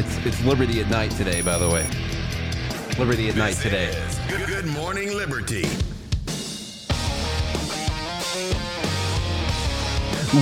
[0.00, 1.86] It's it's Liberty at night today, by the way.
[2.98, 3.88] Liberty at night today.
[3.88, 5.64] Is Good, Good Morning Liberty.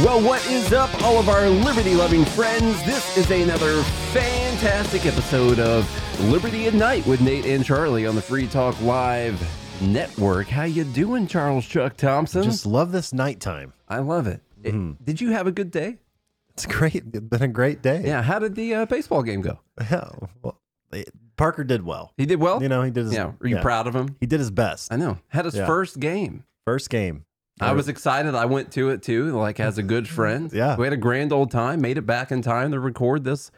[0.04, 2.80] Well, what is up, all of our liberty loving friends?
[2.86, 3.82] This is another
[4.12, 9.42] fantastic episode of Liberty at Night with Nate and Charlie on the Free Talk Live
[9.82, 10.46] network.
[10.46, 12.44] How you doing, Charles Chuck Thompson?
[12.44, 13.72] Just love this nighttime.
[13.88, 14.40] I love it.
[14.62, 15.02] It- mm-hmm.
[15.02, 15.98] Did you have a good day?
[16.58, 16.96] It's great.
[17.12, 18.02] It's been a great day.
[18.04, 18.22] Yeah.
[18.22, 19.60] How did the uh, baseball game go?
[19.80, 20.08] Yeah.
[20.42, 20.60] Well,
[20.92, 22.12] it- Parker did well.
[22.16, 22.60] He did well.
[22.60, 23.14] You know, he did his.
[23.14, 23.26] yeah.
[23.40, 23.62] Are you yeah.
[23.62, 24.16] proud of him?
[24.18, 24.92] He did his best.
[24.92, 25.18] I know.
[25.28, 25.66] Had his Yeah.
[25.66, 26.42] first game.
[26.64, 27.24] First game.
[27.60, 28.34] I was excited.
[28.34, 30.50] I went to it too, like as a good friend.
[30.52, 30.76] Yeah.
[30.76, 33.52] We had a grand old time, made it back in time to record this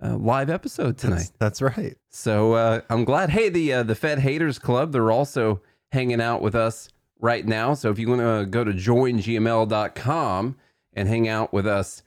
[0.00, 1.30] uh, live episode tonight.
[1.38, 1.96] That's, that's right.
[2.10, 3.30] So uh, I'm glad.
[3.30, 6.88] Hey, the uh, the Fed Haters Club, they're also hanging out with us
[7.18, 7.74] right now.
[7.74, 10.56] So if you want to go to joingml.com
[10.94, 12.02] and hang out with us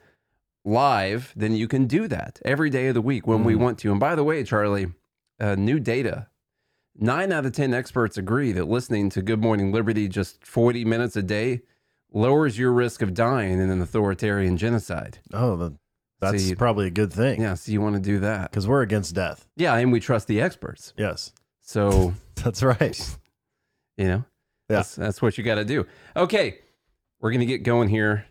[0.66, 3.92] live, then you can do that every day of the week when we want to.
[3.92, 4.88] And by the way, Charlie,
[5.40, 6.28] uh, new data.
[6.96, 11.16] Nine out of 10 experts agree that listening to Good Morning Liberty just 40 minutes
[11.16, 11.62] a day
[12.12, 15.18] lowers your risk of dying in an authoritarian genocide.
[15.34, 15.74] Oh, the,
[16.22, 17.42] that's See- probably a good thing.
[17.42, 18.52] Yeah, so you want to do that.
[18.52, 19.48] Because we're against death.
[19.58, 20.94] Yeah, and we trust the experts.
[20.98, 21.34] Yes.
[21.62, 23.18] So That's right.
[23.98, 24.26] You know,
[24.70, 24.78] Yeah.
[24.78, 25.86] that's, that's what you got to do.
[26.16, 26.60] Okay,
[27.20, 28.26] we're going to get going here.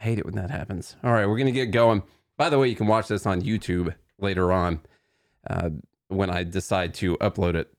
[0.00, 0.96] I hate it when that happens.
[1.04, 2.02] All right, we're going to get going.
[2.38, 4.80] By the way, you can watch this on YouTube later on
[5.48, 5.70] uh,
[6.08, 7.70] when I decide to upload it.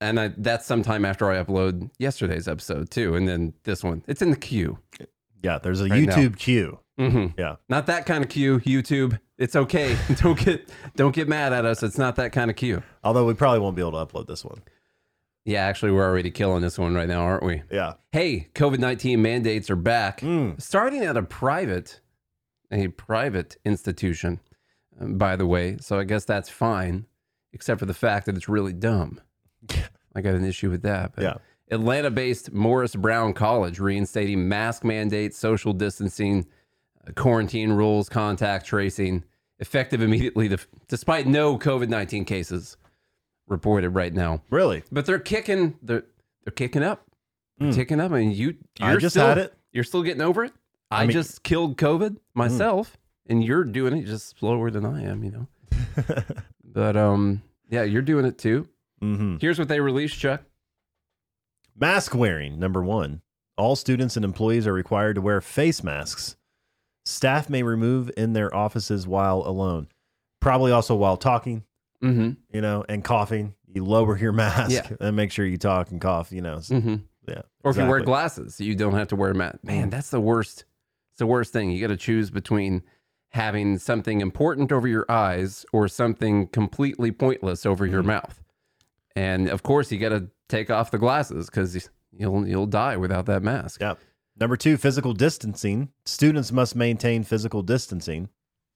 [0.00, 3.14] And I, that's sometime after I upload yesterday's episode, too.
[3.14, 4.78] And then this one, it's in the queue.
[5.42, 5.58] Yeah.
[5.58, 6.16] There's a Right now.
[6.16, 6.78] YouTube queue.
[6.98, 7.56] hmm Yeah.
[7.68, 9.18] Not that kind of queue, YouTube.
[9.38, 9.96] It's okay.
[10.16, 11.82] don't get don't get mad at us.
[11.84, 12.82] It's not that kind of queue.
[13.04, 14.62] Although we probably won't be able to upload this one.
[15.48, 17.62] Yeah, actually, we're already killing this one right now, aren't we?
[17.70, 17.94] Yeah.
[18.12, 20.60] Hey, COVID 19 mandates are back, Mm.
[20.60, 22.02] starting at a private,
[22.70, 24.40] a private institution,
[25.00, 25.78] um, by the way.
[25.80, 27.06] So I guess that's fine,
[27.54, 29.22] except for the fact that it's really dumb.
[30.14, 31.12] I got an issue with that.
[31.14, 31.34] But Yeah.
[31.70, 36.46] Atlanta based Morris Brown College reinstating mask mandates, social distancing,
[37.06, 39.24] uh, quarantine rules, contact tracing,
[39.60, 42.76] effective immediately, to, despite no COVID 19 cases
[43.48, 44.42] reported right now.
[44.50, 44.82] Really?
[44.92, 45.76] But they're kicking.
[45.82, 46.04] They're
[46.44, 47.04] they're kicking up.
[47.58, 47.74] They're Mm.
[47.74, 48.12] kicking up.
[48.12, 48.56] I mean, you.
[48.80, 49.54] I You're just still, had it.
[49.72, 50.52] You're still getting over it.
[50.90, 55.02] I, I mean- just killed COVID myself, and you're doing it just slower than I
[55.04, 55.24] am.
[55.24, 55.46] You know.
[56.64, 58.68] but um, yeah, you're doing it too.
[59.00, 60.42] hmm Here's what they released, Chuck.
[61.78, 63.22] Mask wearing, number one.
[63.56, 66.36] All students and employees are required to wear face masks.
[67.04, 69.88] Staff may remove in their offices while alone.
[70.40, 71.64] Probably also while talking,
[72.02, 72.30] Mm-hmm.
[72.54, 73.54] you know, and coughing.
[73.72, 74.88] You lower your mask Yeah.
[75.00, 76.56] and make sure you talk and cough, you know.
[76.56, 76.96] Mm-hmm.
[77.28, 77.42] Yeah.
[77.64, 79.58] Or if you wear glasses, you don't have to wear a mask.
[79.62, 80.64] Man, that's the worst.
[81.12, 81.70] It's the worst thing.
[81.70, 82.82] You got to choose between
[83.30, 88.08] having something important over your eyes or something completely pointless over your Mm-hmm.
[88.08, 88.42] mouth.
[89.14, 93.26] And of course, you got to take off the glasses because you'll you'll die without
[93.26, 93.80] that mask.
[93.82, 93.94] Yeah.
[94.40, 95.90] Number two, physical distancing.
[96.06, 98.28] Students must maintain physical distancing.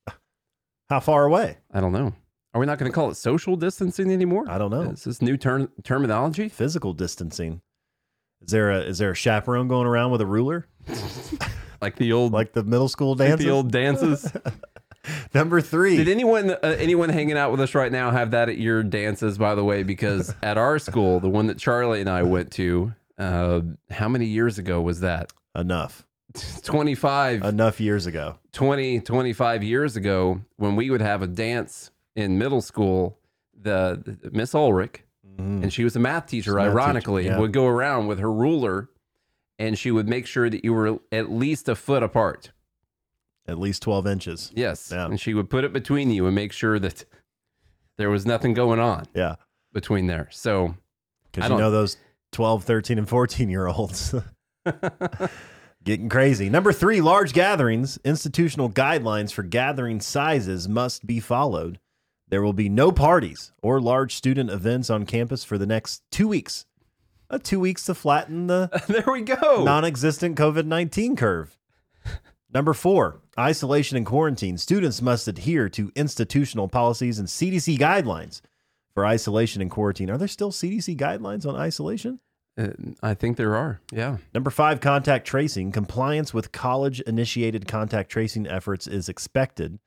[0.91, 1.59] How far away?
[1.73, 2.15] I don't know.
[2.55, 4.45] Are we not going to call it social distancing anymore?
[4.49, 4.83] I don't know.
[4.83, 6.49] Is this new term terminology?
[6.49, 7.63] Physical distancing.
[8.43, 10.67] Is there a is there a chaperone going around with a ruler
[11.81, 14.31] Like the old like the middle school like the old dances.
[15.35, 15.97] Number three.
[15.97, 19.39] Did anyone uh, anyone hanging out with us right now have that at your dances?
[19.39, 22.95] By the way, because at our school, the one that Charlie and I went to,
[23.19, 25.33] uh, how many years ago was that?
[25.57, 26.07] Enough.
[26.63, 28.37] 25, Enough years ago.
[28.53, 33.19] 20, 25 years ago, when we would have a dance in middle school,
[33.59, 35.63] the, the Miss Ulrich, Mhm.
[35.63, 37.39] and she was a math teacher, She's math teacher, ironically, yeah.
[37.39, 38.91] would go around with her ruler,
[39.59, 42.53] and she would make sure that you were at least a foot apart.
[43.47, 44.53] At least twelve inches.
[44.55, 45.07] Yes, Yeah.
[45.07, 47.05] and she would put it between you and make sure that
[47.99, 49.07] there was nothing going on.
[49.15, 49.37] Yeah.
[49.73, 50.29] between there.
[50.31, 50.75] So I
[51.33, 51.97] Because you know those
[52.33, 54.15] 12, 13, and 14 year olds
[55.85, 56.49] getting crazy.
[56.51, 57.99] Number three, large gatherings.
[58.05, 61.79] Institutional guidelines for gathering sizes must be followed.
[62.33, 66.27] There will be no parties or large student events on campus for the next two
[66.27, 66.65] weeks.
[67.29, 69.63] Uh, two weeks to flatten the there we go.
[69.65, 71.59] non existent COVID 19 curve.
[72.51, 74.57] Number four, isolation and quarantine.
[74.57, 78.41] Students must adhere to institutional policies and CDC guidelines
[78.95, 80.09] for isolation and quarantine.
[80.09, 82.19] Are there still CDC guidelines on isolation?
[82.57, 82.69] Uh,
[83.03, 83.83] I think there are.
[83.93, 84.17] Yeah.
[84.33, 85.71] Number five, contact tracing.
[85.71, 89.79] Compliance with college initiated contact tracing efforts is expected.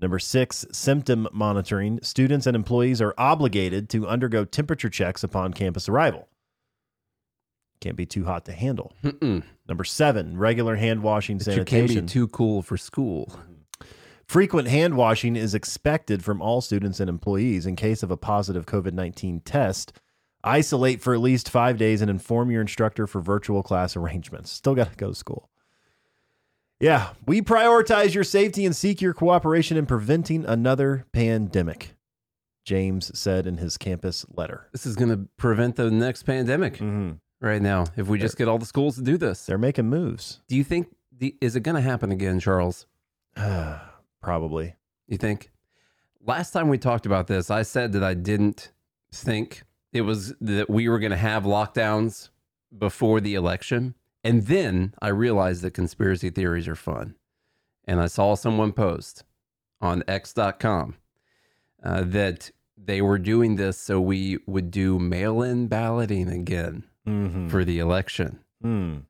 [0.00, 2.00] Number six, symptom monitoring.
[2.02, 6.28] Students and employees are obligated to undergo temperature checks upon campus arrival.
[7.80, 8.92] Can't be too hot to handle.
[9.02, 9.42] Mm-mm.
[9.68, 13.26] Number seven, regular hand washing But you can't be too cool for school.
[13.30, 13.52] Mm-hmm.
[14.26, 17.64] Frequent hand washing is expected from all students and employees.
[17.64, 19.92] In case of a positive COVID 19 test,
[20.42, 24.50] isolate for at least five days and inform your instructor for virtual class arrangements.
[24.50, 25.48] Still got to go to school.
[26.80, 31.94] Yeah, we prioritize your safety and seek your cooperation in preventing another pandemic,
[32.64, 34.68] James said in his campus letter.
[34.72, 37.12] This is going to prevent the next pandemic Mm-hmm.
[37.40, 39.46] right now if we just get all the schools to do this.
[39.46, 40.40] They're making moves.
[40.48, 42.86] Do you think the is it going to happen again, Charles?
[44.22, 44.74] Probably.
[45.08, 45.50] You think?
[46.24, 48.72] Last time we talked about this, I said that I didn't
[49.12, 49.62] think
[49.92, 52.30] it was that we were going to have lockdowns
[52.76, 53.94] before the election.
[54.24, 57.14] And then I realized that conspiracy theories are fun.
[57.84, 59.24] And I saw someone post
[59.80, 60.96] on x.com
[61.84, 67.46] uh, that they were doing this so we would do mail in balloting again Mm-hmm.
[67.46, 68.40] for the election.
[68.64, 69.02] Mm.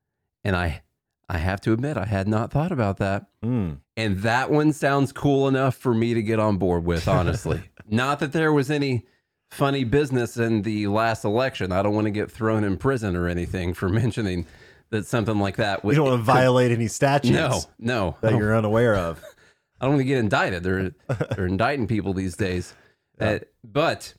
[0.44, 0.82] And I
[1.30, 3.24] I have to admit I had not thought about that.
[3.42, 3.78] Mm.
[3.96, 7.62] And that one sounds cool enough for me to get on board with, honestly.
[7.88, 9.06] Not that there was any
[9.48, 11.72] funny business in the last election.
[11.72, 14.44] I don't want to get thrown in prison or anything for mentioning
[14.90, 15.94] that something like that would.
[15.94, 18.16] don't want to violate any statutes No, no.
[18.20, 19.22] That you're unaware of.
[19.80, 20.62] I don't want to get indicted.
[20.62, 20.90] They're,
[21.36, 22.74] they're indicting people these days.
[23.20, 24.14] Uh, but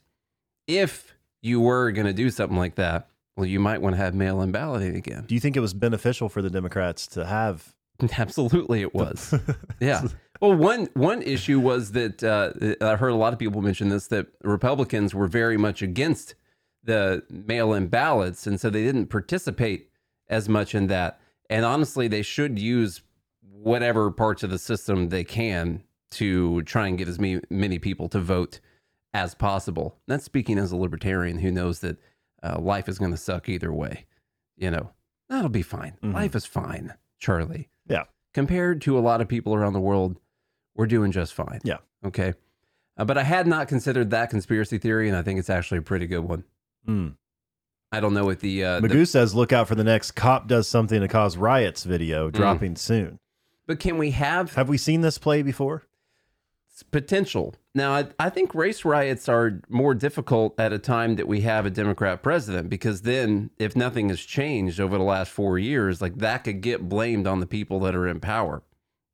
[0.66, 4.14] if you were going to do something like that, well, you might want to have
[4.14, 5.24] mail in balloting again.
[5.26, 7.74] Do you think it was beneficial for the Democrats to have?
[8.18, 9.34] Absolutely, it was.
[9.80, 10.02] yeah.
[10.40, 12.52] Well, one one issue was that uh,
[12.84, 16.34] I heard a lot of people mention this that Republicans were very much against
[16.84, 19.88] the mail-in ballots, and so they didn't participate
[20.28, 21.20] as much in that.
[21.50, 23.02] And honestly, they should use
[23.42, 25.82] whatever parts of the system they can
[26.12, 28.60] to try and get as many, many people to vote
[29.14, 29.96] as possible.
[30.06, 31.98] That's speaking as a libertarian who knows that
[32.42, 34.06] uh, life is going to suck either way.
[34.56, 34.90] You know,
[35.28, 35.96] that'll be fine.
[36.02, 36.14] Mhm.
[36.14, 38.04] Life is fine, Charlie Yeah.
[38.34, 40.18] compared to a lot of people around the world,
[40.74, 41.60] we're doing just fine.
[41.64, 41.78] Yeah.
[42.04, 42.34] Okay.
[42.96, 45.82] Uh, but I had not considered that conspiracy theory, and I think it's actually a
[45.82, 46.44] pretty good one.
[46.86, 47.16] Mm.
[47.90, 50.46] I don't know what the, uh, the Magoo says, "Look out for the next cop
[50.46, 53.18] does something to cause riots" video dropping soon.
[53.66, 55.84] but can we have Have we seen this play before?
[56.92, 57.54] potential?
[57.74, 61.66] Now, I, I think race riots are more difficult at a time that we have
[61.66, 66.18] a Democrat president because then, if nothing has changed over the last four years, like
[66.18, 68.62] that could get blamed on the people that are in power.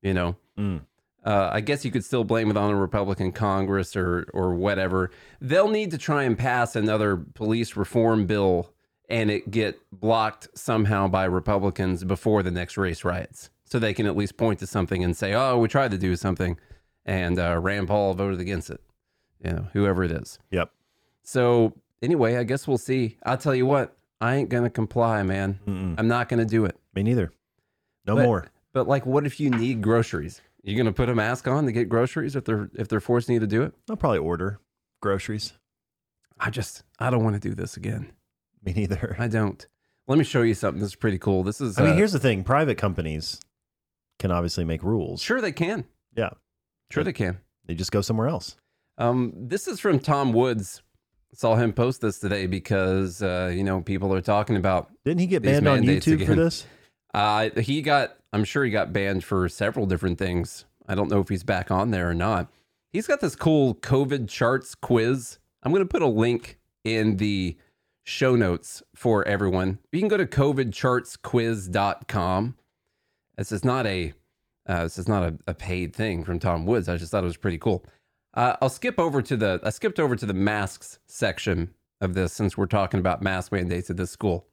[0.02, 0.82] You know, Mm.
[1.24, 5.10] Uh, I guess you could still blame it on a Republican Congress or or whatever.
[5.40, 8.70] They'll need to try and pass another police reform bill
[9.08, 14.06] and it get blocked somehow by Republicans before the next race riots, so they can
[14.06, 16.58] at least point to something and say, "Oh, we tried to do something,"
[17.04, 18.80] and uh, Rand Paul voted against it.
[19.44, 20.38] You know, whoever it is.
[20.50, 20.70] Yep.
[21.22, 23.18] So anyway, I guess we'll see.
[23.24, 25.58] I'll tell you what, I ain't gonna comply, man.
[25.66, 25.94] Mm-mm.
[25.98, 26.76] I'm not gonna do it.
[26.94, 27.30] Me neither.
[28.06, 28.46] No But- more.
[28.72, 30.40] But like, what if you need groceries?
[30.64, 33.40] You gonna put a mask on to get groceries if they're if they're forcing you
[33.40, 33.75] to do it?
[33.88, 34.61] I'll probably order
[35.02, 35.52] groceries.
[36.40, 38.12] I just I don't want to do this again.
[38.64, 39.14] Me neither.
[39.19, 39.64] I don't.
[40.08, 41.43] Let me show you something that's pretty cool.
[41.43, 41.78] This is.
[41.78, 43.40] I mean, uh, here's the thing: private companies
[44.19, 45.20] can obviously make rules.
[45.20, 45.84] sure they can.
[46.16, 46.31] Yeah.
[46.90, 47.38] Sure they can.
[47.67, 48.56] They just go somewhere else.
[48.96, 50.82] Um, this is from Tom Woods.
[51.34, 54.90] Saw him post this today because uh, you know people are talking about.
[55.05, 56.67] Didn't he get banned on YouTube for this?
[57.12, 58.17] Uh, he got.
[58.34, 60.64] I'm sure he got banned for several different things.
[60.88, 62.50] I don't know if he's back on there or not.
[62.92, 65.38] He's got this cool COVID charts quiz.
[65.62, 67.56] I'm going to put a link in the
[68.03, 69.79] show notes for everyone.
[69.93, 72.56] You can go to covidchartsquiz.com.
[73.36, 74.12] This is not a
[74.67, 76.88] uh, this is not a, a paid thing from Tom Woods.
[76.88, 77.86] I just thought it was pretty cool.
[78.34, 82.32] Uh, I'll skip over to the I skipped over to the masks section of this
[82.32, 84.48] since we're talking about mask mandates at this school.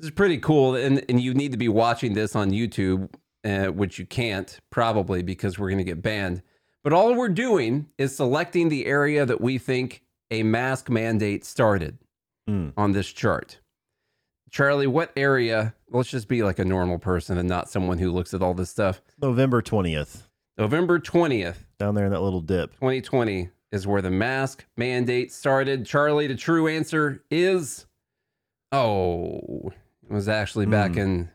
[0.00, 3.10] This is pretty cool, and and you need to be watching this on YouTube,
[3.44, 6.40] uh, which you can't probably because we're going to get banned.
[6.82, 11.98] But all we're doing is selecting the area that we think a mask mandate started
[12.48, 12.72] Mm.
[12.78, 13.60] on this chart.
[14.50, 15.74] Charlie, what area?
[15.90, 18.70] Let's just be like a normal person and not someone who looks at all this
[18.70, 19.02] stuff.
[19.20, 22.72] November twentieth, November 20th, down there in that little dip.
[22.76, 25.84] 2020 is where the mask mandate started.
[25.84, 27.84] Charlie, the true answer is
[28.72, 29.70] oh,
[30.10, 30.98] it was actually back Hmm.
[30.98, 31.28] in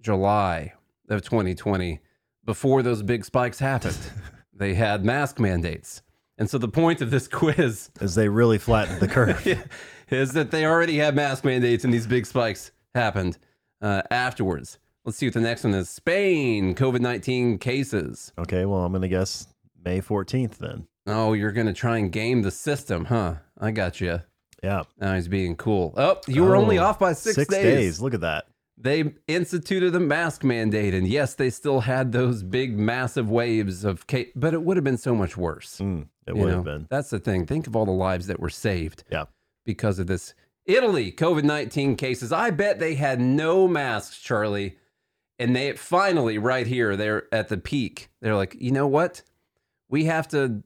[0.00, 0.72] July
[1.08, 2.00] of 2020
[2.44, 3.98] before those big spikes happened.
[4.52, 6.02] they had mask mandates.
[6.38, 9.46] And so the point of this quiz is they really flattened the curve.
[10.10, 13.38] is that they already had mask mandates and these big spikes happened
[13.80, 14.78] uh, afterwards.
[15.04, 15.88] Let's see what the next one is.
[15.90, 18.32] Spain, COVID 19 cases.
[18.38, 19.46] okay, well, I'm gonna guess
[19.84, 20.86] May fourteenth then.
[21.06, 23.34] Oh, you're going to try and game the system, huh?
[23.58, 24.20] I got you.
[24.62, 25.92] Yeah, Now he's being cool.
[25.96, 28.00] Oh, you were only Oh, off by six, days.
[28.00, 28.44] Look at that.
[28.78, 34.06] they instituted the mask mandate, and yes, they still had those big, massive waves of
[34.06, 35.78] case, but it would have been so much worse.
[35.80, 36.86] Mm, it would have been.
[36.90, 37.44] That's the thing.
[37.46, 39.24] Think of all the lives that were saved Yeah.
[39.64, 40.34] because of this.
[40.64, 42.30] Italy, COVID 19 cases.
[42.32, 44.76] I bet they had no masks, Charlie.
[45.38, 48.10] And they finally, right here, they're at the peak.
[48.20, 49.22] They're like, you know what?
[49.88, 50.62] We have to,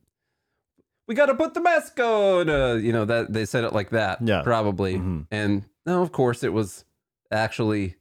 [1.06, 2.48] we got to put the mask on.
[2.48, 4.42] Uh, you know, that they said it like that, Yeah.
[4.42, 4.96] probably.
[4.96, 5.26] Mhm.
[5.30, 6.84] And no, of course, it was
[7.30, 7.96] actually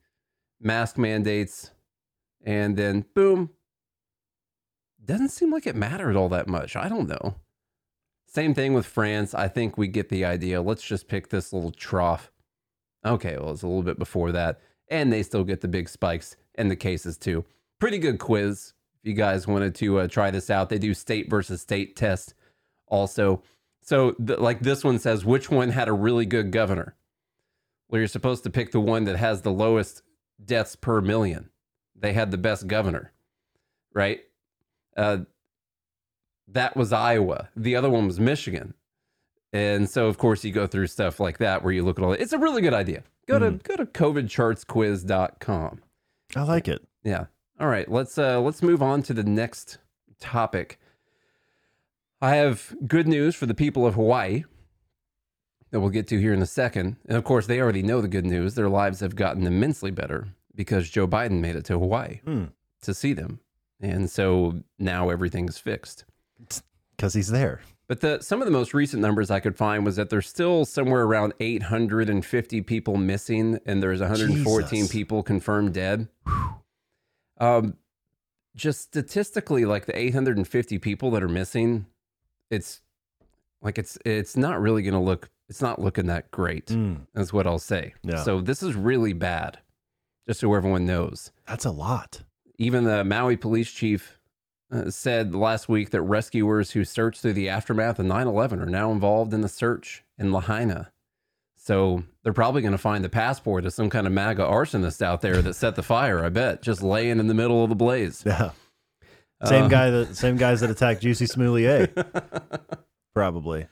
[0.60, 1.72] mask mandates.
[2.46, 3.50] And then boom.
[5.04, 6.76] Doesn't seem like it mattered all that much.
[6.76, 7.36] I don't know.
[8.28, 9.34] Same thing with France.
[9.34, 10.62] I think we get the idea.
[10.62, 12.32] Let's just pick this little trough.
[13.06, 14.60] Okay, well, it's a little bit before that.
[14.90, 17.46] And they still get the big spikes and the cases too.
[17.80, 18.74] Pretty good quiz.
[19.04, 22.34] If you guys wanted to uh, try this out, they do state versus state test
[22.88, 23.42] also.
[23.82, 26.96] So, th- like this one says, which one had a really good governor?
[27.90, 30.02] Well, you're supposed to pick the one that has the lowest
[30.44, 31.50] deaths per million.
[31.96, 33.12] They had the best governor,
[33.94, 34.22] right?
[34.98, 35.20] Uh,
[36.48, 37.50] that was Iowa.
[37.56, 38.74] The other one was Michigan.
[39.54, 42.12] And so, of course, you go through stuff like that where you look at all.
[42.12, 42.22] that.
[42.22, 43.04] It's a really good idea.
[43.28, 45.82] Go to go to covidchartsquiz.com.
[46.36, 46.86] I like it.
[47.04, 47.26] Yeah.
[47.60, 47.90] All right.
[47.90, 49.78] Let's uh let's move on to the next
[50.20, 50.80] topic.
[52.26, 54.46] I have good news for the people of Hawaii
[55.70, 56.96] that we'll get to here in a second.
[57.08, 58.56] And of course, they already know the good news.
[58.56, 62.46] Their lives have gotten immensely better because Joe Biden made it to Hawaii Hmm.
[62.82, 63.42] to see them.
[63.80, 66.06] And so now everything's fixed.
[66.96, 67.62] Because he's there.
[67.88, 70.66] But the some of the most recent numbers I could find was that there's still
[70.66, 74.92] somewhere around 850 people missing, and there's 114 Jesus.
[74.92, 76.08] people confirmed dead.
[77.40, 77.76] Um,
[78.56, 81.86] just statistically, like the 850 people that are missing,
[82.50, 82.82] it's
[83.62, 85.30] like it's it's not really going to look.
[85.50, 86.68] It's not looking that great.
[86.68, 87.94] Mm, That's what I'll say.
[88.04, 88.24] Yeah.
[88.24, 89.60] So this is really bad,
[90.28, 92.22] just so everyone knows that's a lot.
[92.58, 94.20] even the Maui police chief
[94.72, 98.66] uh, said last week that rescuers who searched through the aftermath of 9 11 are
[98.66, 100.92] now involved in the search in Lahaina.
[101.56, 105.22] So they're probably going to find the passport of some kind of MAGA arsonist out
[105.22, 108.24] there that set the fire, I bet, just laying in the middle of the blaze.
[108.26, 108.52] Yeah.
[109.44, 111.94] Same Uh, guy that same guys that attacked Jussie Smollett.
[113.14, 113.68] Probably.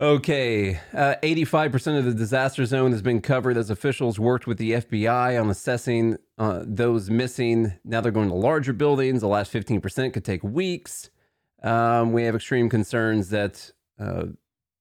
[0.00, 4.72] Okay, uh, 85% of the disaster zone has been covered as officials worked with the
[4.72, 7.74] FBI on assessing uh, those missing.
[7.84, 9.20] Now they're going to larger buildings.
[9.20, 11.10] The last 15% could take weeks.
[11.62, 14.24] Um, we have extreme concerns that uh,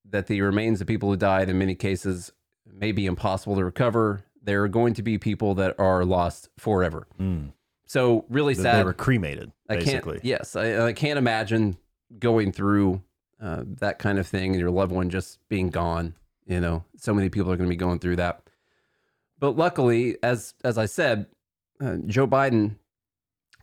[0.10, 2.34] that the remains of people who died in many cases
[2.66, 4.26] may be impossible to recover.
[4.42, 7.08] There are going to be people that are lost forever.
[7.20, 7.54] Mm.
[7.94, 8.80] So really sad.
[8.80, 10.14] They were cremated, I basically.
[10.14, 10.26] can't.
[10.26, 11.78] Yes, I, I can't imagine
[12.18, 13.04] going through
[13.40, 16.16] uh, that kind of thing and your loved one just being gone.
[16.48, 18.50] You know, so many people are going to be going through that.
[19.38, 21.28] But luckily, as as I said,
[21.80, 22.78] uh, Joe Biden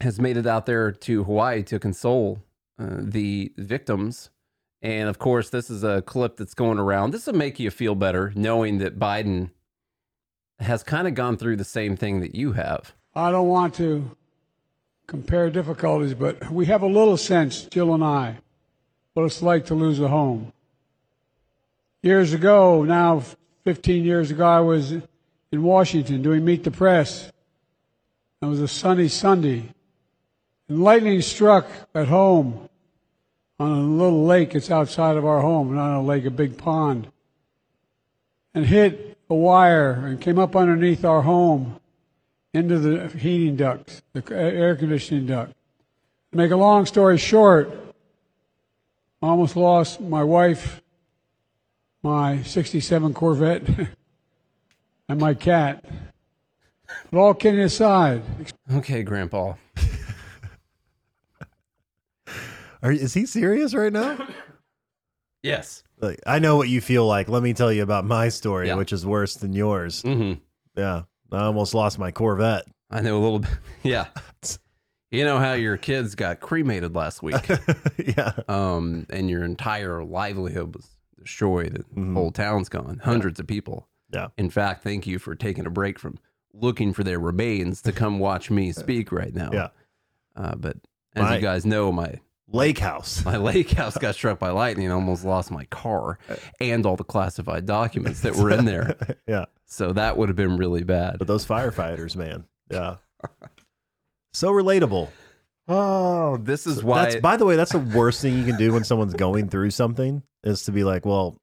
[0.01, 2.39] has made it out there to Hawaii to console
[2.79, 4.31] uh, the victims.
[4.81, 7.11] And of course, this is a clip that's going around.
[7.11, 9.51] This will make you feel better knowing that Biden
[10.61, 12.95] has kind of gone through the same thing that you have.
[13.13, 14.17] I don't want to
[15.11, 18.37] compare difficulties, but we have a little sense, Jill and I,
[19.13, 20.53] what it's like to lose a home.
[22.01, 23.25] Years ago, now
[23.65, 27.33] 15 years ago, I was in Washington doing Meet the Press.
[28.41, 29.75] It was a sunny Sunday.
[30.69, 32.69] And lightning struck at home
[33.59, 37.09] on a little lake that's outside of our home, not a lake, a big pond,
[38.55, 41.81] and hit a wire and came up underneath our home
[42.53, 45.53] into the heating ducts, the air conditioning duct.
[46.33, 47.71] To make a long story short,
[49.23, 50.81] I almost lost my wife,
[52.03, 53.63] my 67 Corvette,
[55.09, 55.85] and my cat.
[57.11, 58.23] But all kidding aside,
[58.75, 59.55] Okay, Grandpa.
[62.83, 64.27] Are, is he serious right now?
[65.43, 65.83] Yes.
[65.99, 67.27] Like, I know what you feel like.
[67.31, 68.75] Let me tell you about my story, Yeah.
[68.75, 70.03] which is worse than yours.
[70.03, 70.35] hmm
[70.77, 71.05] Yeah.
[71.33, 72.65] I almost lost my Corvette.
[72.91, 73.51] I know a little bit.
[73.83, 74.07] Yeah.
[75.13, 77.35] You know how your kids got cremated last week,
[78.17, 78.33] yeah.
[78.47, 80.87] um, and your entire livelihood was
[81.19, 81.85] destroyed.
[81.97, 83.01] The whole town's gone.
[83.03, 83.89] Hundreds of people.
[84.13, 84.19] Mm-hmm.
[84.23, 84.29] Yeah.
[84.39, 86.21] In fact, thank you for taking a break from
[86.53, 89.51] looking for their remains to come watch me speak right now.
[89.53, 89.69] Yeah.
[90.37, 90.77] Uh, but
[91.17, 92.21] as My- you guys know, my
[92.53, 93.25] Lake house.
[93.25, 94.85] my lake house got struck by lightning.
[94.87, 96.21] and almost lost my car
[96.61, 98.97] and all the classified documents that were in there.
[99.27, 99.47] yeah.
[99.71, 101.19] So that would have been really bad.
[101.19, 102.45] But those firefighters, man.
[102.71, 102.97] Yeah.
[104.35, 105.09] So relatable.
[105.69, 107.05] Oh, this is why.
[107.05, 109.71] That's by the way, that's the worst thing you can do when someone's going through
[109.71, 111.37] something is to be like, well,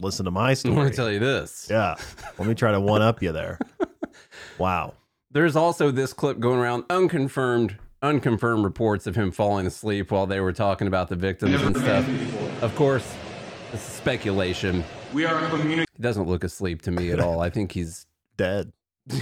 [0.00, 0.74] listen to my I story.
[0.74, 1.68] want to tell you this.
[1.70, 1.94] Yeah.
[2.38, 3.58] Let me try to one up you there.
[4.58, 4.94] Wow.
[5.30, 10.40] There's also this clip going around unconfirmed unconfirmed reports of him falling asleep while they
[10.40, 12.62] were talking about the victims and stuff.
[12.62, 13.16] Of course,
[13.72, 14.84] this is speculation.
[15.12, 15.86] We are communicating.
[15.96, 17.40] He doesn't look asleep to me at all.
[17.40, 18.72] I think he's Dead.
[19.10, 19.16] I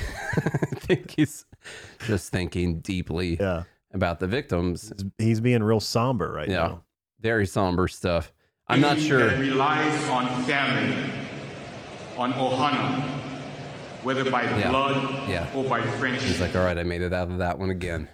[0.75, 1.47] think he's
[2.07, 3.63] just thinking deeply Yeah.
[3.95, 4.89] about the victims.
[4.89, 6.55] He's- He's being real somber right Yeah.
[6.57, 6.83] now.
[7.21, 8.33] Very somber stuff.
[8.69, 9.27] I'm not sure.
[9.31, 11.11] That relies on family,
[12.19, 13.01] on ohana,
[14.03, 14.71] whether by Yeah.
[14.71, 15.49] blood Yeah.
[15.55, 16.25] or by friendship.
[16.25, 18.09] He's like, all right, I made it out of that one again.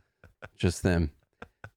[0.56, 1.10] Just them.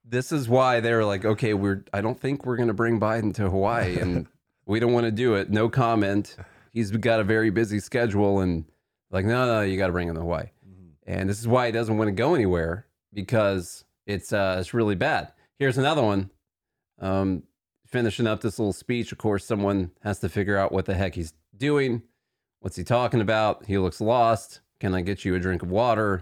[0.06, 1.84] This is why they're like, okay, we're.
[1.94, 4.28] I don't think we're going to bring Biden to Hawaii, and
[4.72, 5.50] we don't want to do it.
[5.50, 6.38] No comment.
[6.72, 8.64] He's got a very busy schedule, and
[9.12, 10.48] like, no, no, you got to bring him to Hawaii.
[11.06, 14.96] And this is why he doesn't want to go anywhere because it's uh, it's really
[14.96, 15.34] bad.
[15.60, 16.30] Here's another one.
[17.00, 17.44] Um,
[17.86, 21.16] finishing up this little speech, of course, someone has to figure out what the heck
[21.16, 22.04] he's doing.
[22.62, 23.66] What's he talking about?
[23.66, 24.62] He looks lost.
[24.80, 26.22] Can I get you a drink of water?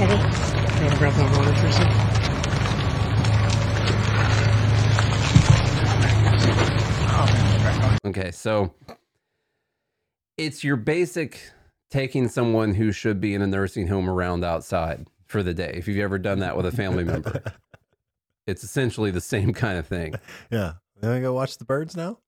[0.00, 2.08] Eddie, you want to grab that water for a second?
[8.08, 8.72] Okay, so
[10.38, 11.50] it's your basic
[11.90, 15.72] taking someone who should be in a nursing home around outside for the day.
[15.74, 17.42] If you've ever done that with a family member,
[18.46, 20.14] it's essentially the same kind of thing.
[20.50, 20.74] Yeah.
[21.02, 22.18] You want to go watch the birds now?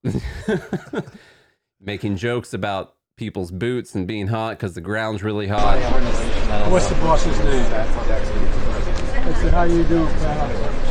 [1.80, 5.78] Making jokes about people's boots and being hot because the ground's really hot.
[6.70, 7.72] What's the boss's name?
[7.72, 10.89] I said, how you doing, pal?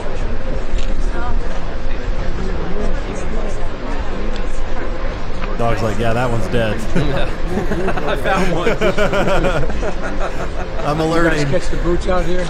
[5.60, 6.78] Dog's like, yeah, that one's dead.
[8.08, 8.70] I found one.
[10.86, 11.46] I'm You guys alerting.
[11.48, 12.46] catch the boots out here?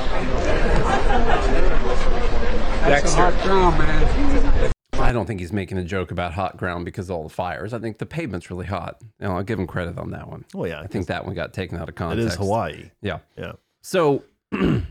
[2.85, 4.71] That's a hot ground, man.
[4.93, 7.73] I don't think he's making a joke about hot ground because of all the fires.
[7.73, 8.97] I think the pavement's really hot.
[9.19, 10.45] You know, I'll give him credit on that one.
[10.53, 10.79] Oh, yeah.
[10.79, 12.33] I think that one got taken out of context.
[12.33, 12.91] is Hawaii.
[13.01, 13.19] Yeah.
[13.35, 13.53] Yeah.
[13.81, 14.23] So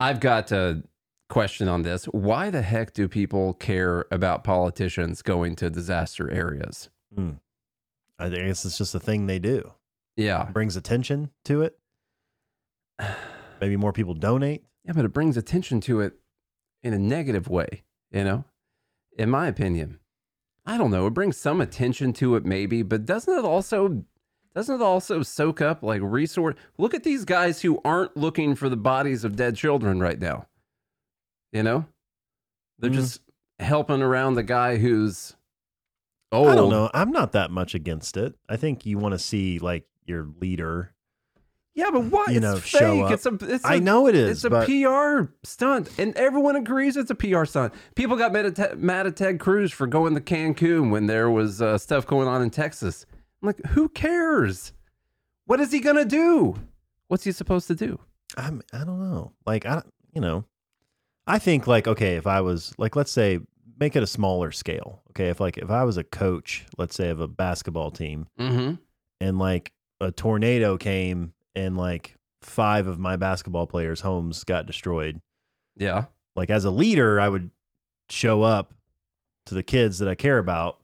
[0.00, 0.82] I've got a
[1.30, 2.04] question on this.
[2.06, 6.90] Why the heck do people care about politicians going to disaster areas?
[7.14, 7.32] Hmm.
[8.18, 9.72] I guess it's just a thing they do.
[10.16, 10.50] Yeah.
[10.52, 11.78] brings attention to it.
[13.60, 14.64] Maybe more people donate.
[14.84, 16.14] Yeah, but it brings attention to it
[16.82, 18.44] in a negative way, you know?
[19.16, 19.98] In my opinion.
[20.66, 21.06] I don't know.
[21.06, 24.04] It brings some attention to it maybe, but doesn't it also
[24.54, 28.68] doesn't it also soak up like resource look at these guys who aren't looking for
[28.68, 30.46] the bodies of dead children right now.
[31.52, 31.84] You know?
[32.78, 32.94] They're Mhm.
[32.94, 33.20] just
[33.58, 35.36] helping around the guy who's
[36.32, 36.48] old.
[36.48, 36.90] I don't know.
[36.94, 38.34] I'm not that much against it.
[38.48, 40.92] I think you want to see like your leader.
[41.74, 42.28] Yeah, but what?
[42.30, 43.10] You it's know, fake.
[43.10, 46.56] It's a it's I a- know it is, It's a but PR stunt, and everyone
[46.56, 47.72] agrees it's a PR stunt.
[47.94, 51.30] People got mad at, Te- mad at Ted Cruz for going to Cancun when there
[51.30, 53.06] was uh, stuff going on in Texas.
[53.40, 54.72] I'm like, who cares?
[55.46, 56.56] What is he gonna do?
[57.08, 57.98] What's he supposed to do?
[58.36, 59.32] I'm, I don't know.
[59.46, 60.44] Like I, don't- you know,
[61.30, 63.38] I think like okay, if I was like, let's say,
[63.78, 65.02] make it a smaller scale.
[65.10, 68.74] Okay, if like if I was a coach, let's say of a basketball team, Mm-hmm.
[69.20, 75.20] and like a tornado came and like five of my basketball players' homes got destroyed.
[75.76, 76.04] Yeah.
[76.36, 77.50] Like as a leader, I would
[78.08, 78.72] show up
[79.46, 80.78] to the kids that I care about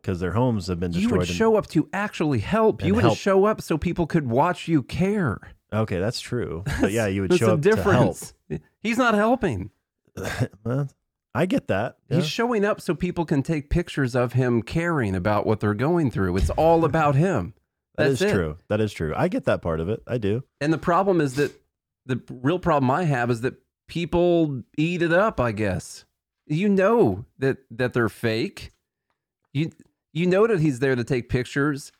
[0.00, 1.18] because their homes have been You destroyed.
[1.20, 2.84] would and- show up to actually help.
[2.84, 3.18] You wouldn't help.
[3.18, 5.40] show up so people could watch you care.
[5.72, 6.64] okay, that's true.
[6.80, 8.34] But yeah, you would show up to difference.
[8.82, 9.70] He's not helping.
[10.64, 10.88] Well,
[11.34, 11.98] I get that.
[12.08, 12.16] Yeah.
[12.16, 16.10] He's showing up so people can take pictures of him caring about what they're going
[16.10, 16.36] through.
[16.36, 17.54] It's all about him.
[17.96, 18.32] That That's it.
[18.32, 18.56] true.
[18.68, 19.12] That is true.
[19.16, 20.02] I get that part of it.
[20.06, 20.42] I do.
[20.60, 21.52] And the problem is that
[22.06, 23.54] the real problem I have is that
[23.86, 26.04] people eat it up, I guess.
[26.46, 28.72] You know that that they're fake.
[29.52, 29.70] You
[30.12, 31.92] you know that he's there to take pictures.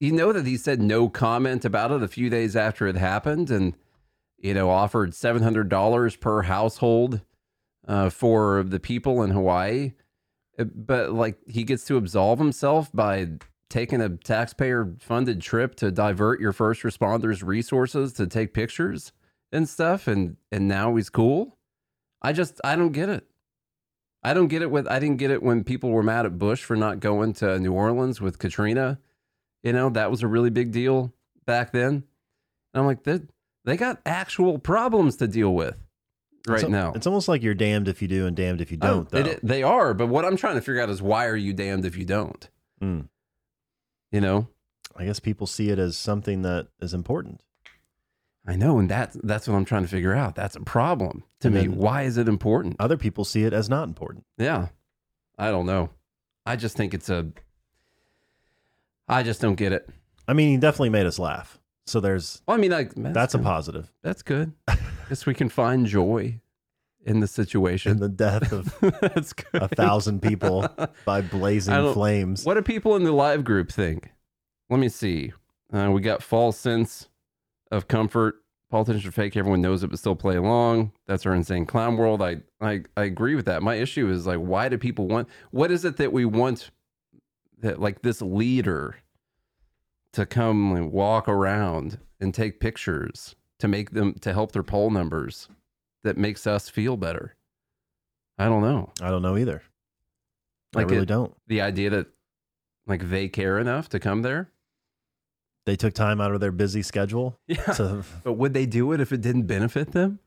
[0.00, 3.50] You know that he said no comment about it a few days after it happened
[3.50, 3.74] and
[4.38, 7.20] you know offered $700 per household
[7.88, 9.92] uh, for the people in Hawaii.
[10.58, 13.28] Uh, But like he gets to absolve himself by
[13.68, 19.12] taking a taxpayer funded trip to divert your first responders resources to take pictures
[19.52, 21.56] and stuff and and now he's cool.
[22.22, 23.26] I just i don't get it.
[24.22, 26.62] I don't get it with i didn't get it when people were mad at bush
[26.62, 28.98] for not going to new orleans with katrina.
[29.62, 31.12] You know that was a really big deal
[31.44, 31.92] back then.
[31.92, 32.04] And
[32.74, 33.20] i'm like they,
[33.66, 35.76] they got actual problems to deal with
[36.48, 38.78] right It's now It's almost like you're damned if you do and damned if you
[38.78, 39.06] don't.
[39.12, 39.30] Oh, though.
[39.30, 41.84] it- they are but what i'm trying to figure out is why are you damned
[41.84, 42.48] if you don't
[42.82, 43.08] Mm.
[44.10, 44.48] you know
[44.98, 47.42] I guess people see it as something that is important.
[48.46, 50.34] I know, and that's that's what I'm trying to figure out.
[50.36, 51.68] That's a problem to And me.
[51.68, 52.76] Why is it important?
[52.80, 54.24] Other people see it as not important.
[54.38, 54.68] Yeah,
[55.36, 55.90] I don't know.
[56.46, 57.26] I just think it's a.
[59.08, 59.86] I just don't get it.
[60.26, 61.58] I mean, he definitely made us laugh.
[61.86, 64.52] So there's Well, I mean, like that's, that's a positive That's good.
[65.08, 66.40] Guess we can find joy
[67.04, 67.92] in the situation.
[67.92, 68.74] in the death of
[69.54, 70.68] a thousand people
[71.04, 72.44] by blazing flames.
[72.44, 74.10] What do people in the live group think?
[74.68, 75.32] Let me see.
[75.72, 77.08] Uh, we got false sense
[77.70, 78.36] of comfort.
[78.68, 79.36] Politicians are fake.
[79.36, 80.90] Everyone knows it, but still play along.
[81.06, 82.20] That's our insane clown world.
[82.20, 83.62] I, I, I agree with that.
[83.62, 85.28] My issue is like, why do people want?
[85.52, 86.72] What is it that we want?
[87.58, 88.96] That like this leader
[90.16, 94.88] to come and walk around and take pictures to make them to help their poll
[94.90, 95.48] numbers
[96.04, 97.36] that makes us feel better.
[98.38, 98.92] I don't know.
[99.02, 99.62] I don't know either.
[100.74, 101.34] Like I really it- don't.
[101.48, 102.06] The idea that
[102.86, 104.50] like they care enough to come there.
[105.66, 107.56] They took time out of their busy schedule Yeah.
[107.74, 110.20] to But would they do it if it didn't benefit them?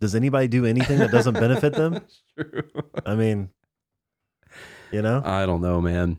[0.00, 2.00] Does anybody do anything that doesn't benefit them?
[2.38, 2.62] True.
[3.04, 3.50] I mean,
[4.92, 6.18] you know, I don't know, man.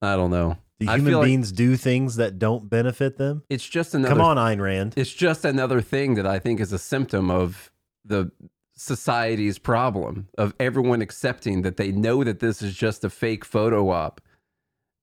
[0.00, 0.56] I don't know.
[0.78, 3.42] Do I human feel like beings do things that don't benefit them?
[3.48, 4.94] it's just another Come on, Ayn Rand.
[4.96, 7.70] It's just another thing that I think is a symptom of
[8.04, 8.30] the
[8.74, 13.88] society's problem of everyone accepting that they know that this is just a fake photo
[13.90, 14.20] op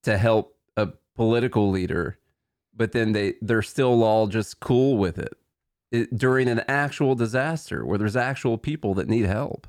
[0.04, 2.20] to help a political leader,
[2.76, 5.34] but then they they're still all just cool with it.
[5.92, 9.68] it during an actual disaster where there's actual people that need help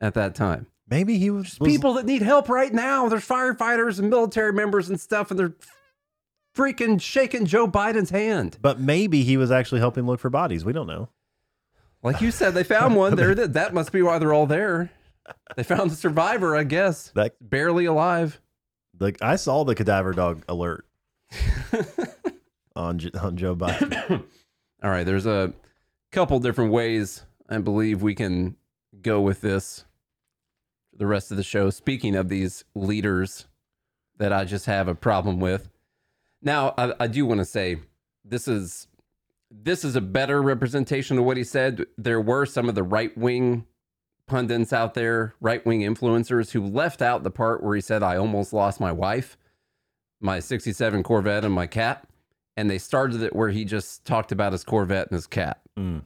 [0.00, 0.66] at that time.
[0.90, 3.08] Maybe he was, was people that need help right now.
[3.08, 5.54] There's firefighters and military members and stuff, and they're
[6.56, 8.58] freaking shaking Joe Biden's hand.
[8.60, 10.64] but maybe he was actually helping look for bodies.
[10.64, 11.08] We don't know.
[12.02, 13.34] Like you said, they found one there.
[13.34, 14.90] That that must be why they're all there.
[15.56, 18.40] They found the survivor, I guess, That barely alive.
[18.98, 20.86] like I saw the cadaver dog alert
[22.74, 24.22] on on Joe Biden.
[24.82, 25.52] All right, there's a
[26.12, 28.56] couple different ways I believe we can
[29.02, 29.84] go with this
[30.98, 31.70] the rest of the show.
[31.70, 33.46] Speaking of these leaders
[34.18, 35.70] that I just have a problem with.
[36.42, 37.78] Now, I, I do want to say
[38.24, 38.88] this is
[39.50, 41.86] this is a better representation of what he said.
[41.96, 43.64] There were some of the right wing
[44.26, 48.16] pundits out there, right wing influencers who left out the part where he said, I
[48.16, 49.38] almost lost my wife,
[50.20, 52.06] my 67 Corvette, and my cat.
[52.58, 55.60] And they started it where he just talked about his Corvette and his cat.
[55.78, 56.02] Mm.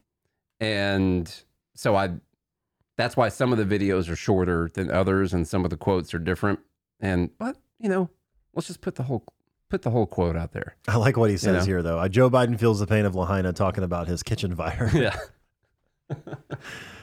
[0.60, 1.34] And
[1.74, 2.10] so I,
[2.96, 6.12] that's why some of the videos are shorter than others and some of the quotes
[6.14, 6.60] are different.
[7.00, 8.10] And, but, you know,
[8.54, 9.24] let's just put the whole,
[9.70, 10.76] put the whole quote out there.
[10.86, 11.64] I like what he says know?
[11.66, 11.98] here, though.
[11.98, 15.16] Uh, Joe Biden feels the pain of Lahaina talking about his kitchen fire Yeah.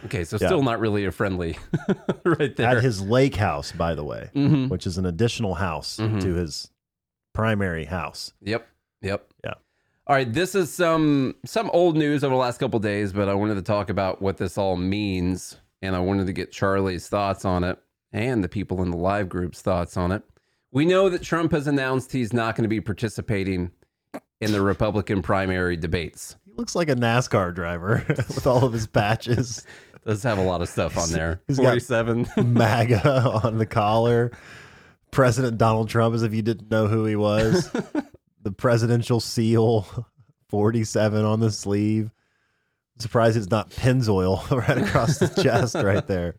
[0.05, 0.47] okay, so Yeah.
[0.47, 1.57] still not really a friendly
[2.25, 2.67] right there.
[2.77, 4.69] at his lake house, by the way, Mhm.
[4.69, 6.21] which is an additional house Mhm.
[6.21, 6.69] to his
[7.33, 8.33] primary house.
[8.41, 8.67] Yep.
[9.01, 9.27] Yep.
[9.43, 9.53] Yeah.
[10.07, 13.33] All right, this is some some old news over the last couple days, but I
[13.35, 17.45] wanted to talk about what this all means and I wanted to get Charlie's thoughts
[17.45, 17.77] on it
[18.11, 20.23] and the people in the live group's thoughts on it.
[20.71, 23.71] We know that Trump has announced he's not going to be participating
[24.41, 26.35] in the Republican primary debates.
[26.45, 29.65] He looks like a NASCAR driver with all of his patches,
[30.05, 31.41] Does have a lot of stuff on there.
[31.47, 32.27] He's got- 47.
[32.53, 33.09] MAGA
[33.43, 34.31] on the collar.
[35.11, 37.69] President Donald Trump, as if you didn't know who he was.
[38.41, 40.07] the presidential seal,
[40.49, 42.11] 47 on the sleeve.
[42.99, 46.35] Surprised it's not Pennzoil right across the chest right there.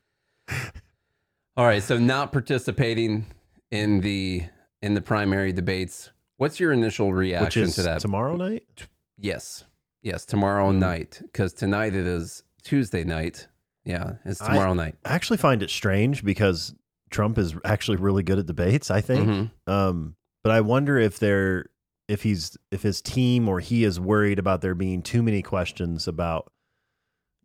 [1.56, 3.26] All right, so not participating
[3.70, 4.44] in the
[4.82, 6.10] in the primary debates.
[6.36, 8.00] What's your initial reaction to that?
[8.00, 8.86] tomorrow night?
[9.18, 9.64] Yes.
[10.02, 10.78] Yes, tomorrow Mm.
[10.78, 13.48] night because tonight it is Tuesday night.
[13.84, 14.94] Yeah, it's I- tomorrow night.
[15.04, 16.74] I actually find it strange because
[17.10, 19.28] Trump is actually really good at debates, I think.
[19.28, 19.50] Mhm.
[19.66, 21.66] Um, but I wonder if they're
[22.10, 26.08] if he's if his team or he is worried about there being too many questions
[26.08, 26.50] about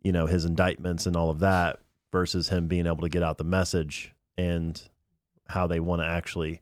[0.02, 1.78] you know his indictments and all of that
[2.12, 4.82] versus him being able to get out the message and
[5.48, 6.60] how they want to actually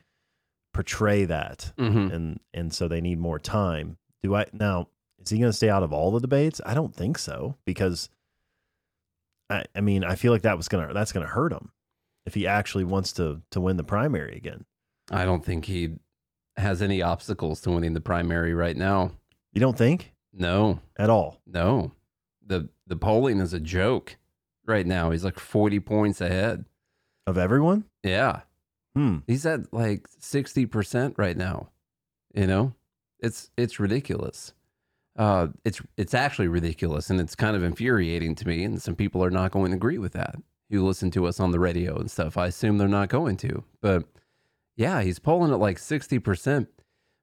[0.73, 2.13] portray that Mhm.
[2.13, 3.97] and and so they need more time.
[4.23, 4.89] Do I now
[5.19, 6.61] is he going to stay out of all the debates?
[6.67, 8.11] I don't think so because
[9.51, 11.71] I I mean, I feel like that was going to that's going to hurt him
[12.27, 14.65] if he actually wants to to win the primary again.
[15.11, 15.97] I don't think he
[16.57, 19.13] has any obstacles to winning the primary right now.
[19.53, 21.41] You don't think No, at all?
[21.47, 21.93] no.
[22.47, 24.17] The the polling is a joke
[24.67, 25.11] right now.
[25.11, 26.65] He's like 40 points ahead.
[27.27, 27.85] Of everyone?
[28.03, 28.41] Yeah.
[28.95, 29.19] Hmm.
[29.27, 31.71] He's at like 60% right now.
[32.35, 32.75] You know?
[33.21, 34.53] It's it's ridiculous.
[35.17, 39.25] Uh it's it's actually ridiculous and it's kind of infuriating to me and some people
[39.25, 40.35] are not going to agree with that.
[40.71, 42.37] Who listen to us on the radio and stuff.
[42.37, 43.63] I assume they're not going to.
[43.81, 44.05] But
[44.77, 46.67] yeah, he's polling at like 60%.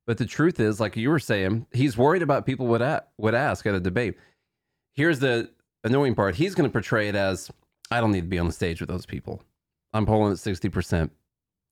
[0.08, 3.36] But the truth is, like you were saying, he's worried about people would a- would
[3.36, 4.18] ask at a debate.
[4.94, 5.52] Here's the
[5.84, 6.36] annoying part.
[6.36, 7.52] He's going to portray it as
[7.92, 9.44] I don't need to be on the stage with those people.
[9.94, 11.10] I'm polling at 60%.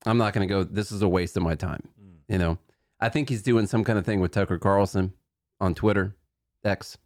[0.06, 0.64] I'm not going to go.
[0.64, 1.88] This is a waste of my time.
[2.28, 2.58] You know,
[3.00, 5.14] I think he's doing some kind of thing with Tucker Carlson
[5.60, 6.16] on Twitter,
[6.64, 6.98] X,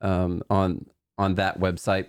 [0.00, 0.86] um, on
[1.18, 2.06] on that website.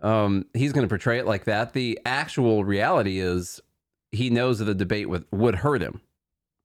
[0.00, 1.74] Um, he's going to portray it like that.
[1.74, 3.60] The actual reality is
[4.12, 6.00] he knows that the debate with, would hurt him.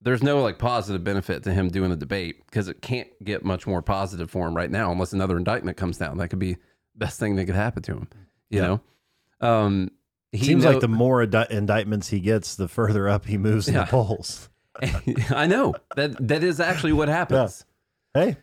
[0.01, 3.65] There's no like positive benefit to him doing a debate because it can't get much
[3.65, 6.17] more positive for him right now unless another indictment comes down.
[6.17, 6.59] That could be the
[6.97, 8.07] best thing that could happen to him.
[8.49, 8.67] You Yeah.
[9.41, 9.89] know, um,
[10.31, 13.67] he Seems know- like the more indi- indictments he gets, the further up he moves
[13.67, 13.85] in Yeah.
[13.85, 14.49] the polls.
[15.31, 17.65] I know that that is actually what happens.
[18.13, 18.37] Hey,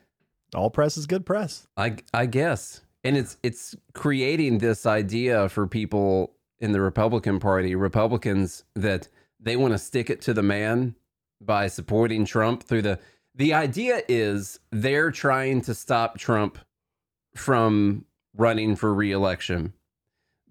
[0.54, 1.68] all press is good press.
[1.76, 7.74] I I guess, and it's it's creating this idea for people in the Republican Party,
[7.74, 9.08] Republicans that
[9.40, 10.94] they want to stick it to the man
[11.40, 12.98] by supporting Trump through the.
[13.34, 16.58] The idea is they're trying to stop Trump
[17.34, 18.04] from
[18.36, 19.72] running for reelection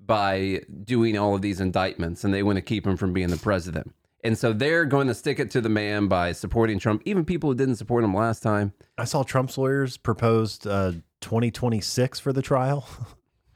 [0.05, 3.37] by doing all of these indictments, and they want to keep him from being the
[3.37, 3.93] president.
[4.25, 7.49] And so they're going to stick it to the man by supporting Trump, even people
[7.49, 8.73] who didn't support him last time.
[8.97, 12.87] I saw Trump's lawyers proposed uh, 2026 for the trial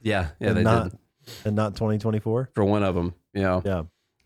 [0.02, 1.00] Yeah, yeah, and they not did
[1.46, 2.52] and not 2024.
[2.54, 3.14] for one of them.
[3.34, 3.84] You know, Yeah.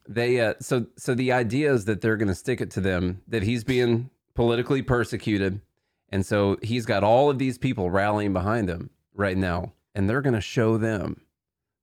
[0.07, 3.21] they uh, so so the idea is that they're going to stick it to them
[3.27, 5.61] that he's being politically persecuted,
[6.09, 10.21] and so he's got all of these people rallying behind him right now, and they're
[10.21, 11.21] going to show them,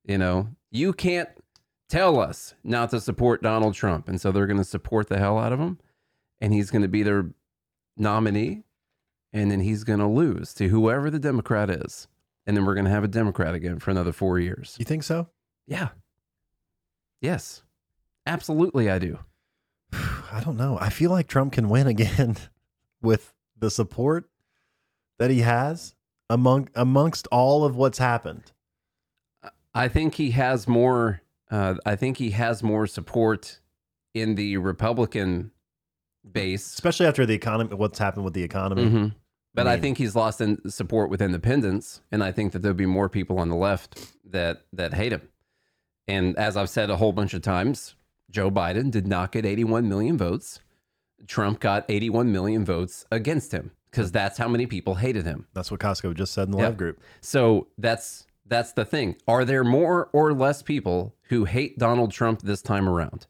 [0.04, 1.28] you know, you can't
[1.88, 5.38] tell us not to support Donald Trump, and so they're going to support the hell
[5.38, 5.78] out of him,
[6.40, 7.30] and he's going to be their
[7.96, 8.62] nominee,
[9.32, 12.08] and then he's going to lose to whoever the Democrat is,
[12.48, 14.74] and then we're going to have a Democrat again for another four years.
[14.78, 15.28] You think so?
[15.66, 15.90] Yeah.
[17.20, 17.62] Yes.
[18.26, 19.18] Absolutely, I do.
[19.92, 20.78] I don't know.
[20.80, 22.36] I feel like Trump can win again
[23.02, 24.30] with the support
[25.18, 25.94] that he has
[26.30, 28.52] among amongst all of what's happened.
[29.74, 31.20] I think he has more.
[31.50, 33.60] Uh, I think he has more support
[34.14, 35.50] in the Republican
[36.30, 38.84] base, Especially after the economy what's happened with the economy.
[38.86, 39.14] Mhm.
[39.54, 42.76] But I, mean- think he's lost in support with independents, and I think that there'll
[42.76, 45.22] be more people on the left that that hate him.
[46.06, 47.94] And as I've said a whole bunch of times,
[48.30, 50.60] Joe Biden did not get 81 million votes.
[51.26, 55.46] Trump got 81 million votes against him because that's how many people hated him.
[55.52, 56.64] That's what Costco just said in the Yeah.
[56.66, 57.00] live group.
[57.20, 59.16] So that's that's the thing.
[59.26, 63.26] Are there more or less people who hate Donald Trump this time around?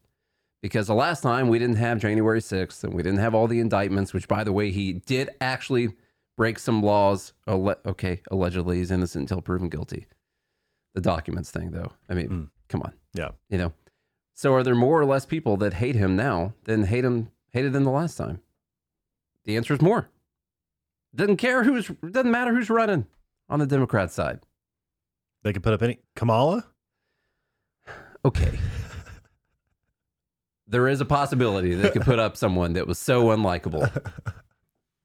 [0.63, 3.59] Because the last time we didn't have January 6th and we didn't have all the
[3.59, 5.95] indictments, which by the way, he did actually
[6.39, 7.35] break some laws.
[7.47, 10.07] Alle- okay, allegedly he's innocent until proven guilty.
[10.95, 11.93] The documents thing though.
[12.09, 12.51] I mean, Mm.
[12.71, 12.95] come on.
[13.13, 13.31] Yeah.
[13.51, 13.73] You know.
[14.35, 17.75] So are there more or less people that hate him now than hate him hated
[17.75, 18.41] him the last time?
[19.45, 20.09] The answer is more.
[21.15, 23.07] Doesn't care who's doesn't matter who's running
[23.49, 24.41] on the Democrat side.
[25.43, 26.67] They could put up any Kamala?
[28.25, 28.59] Okay.
[30.67, 33.91] there is a possibility they could put up someone that was so unlikable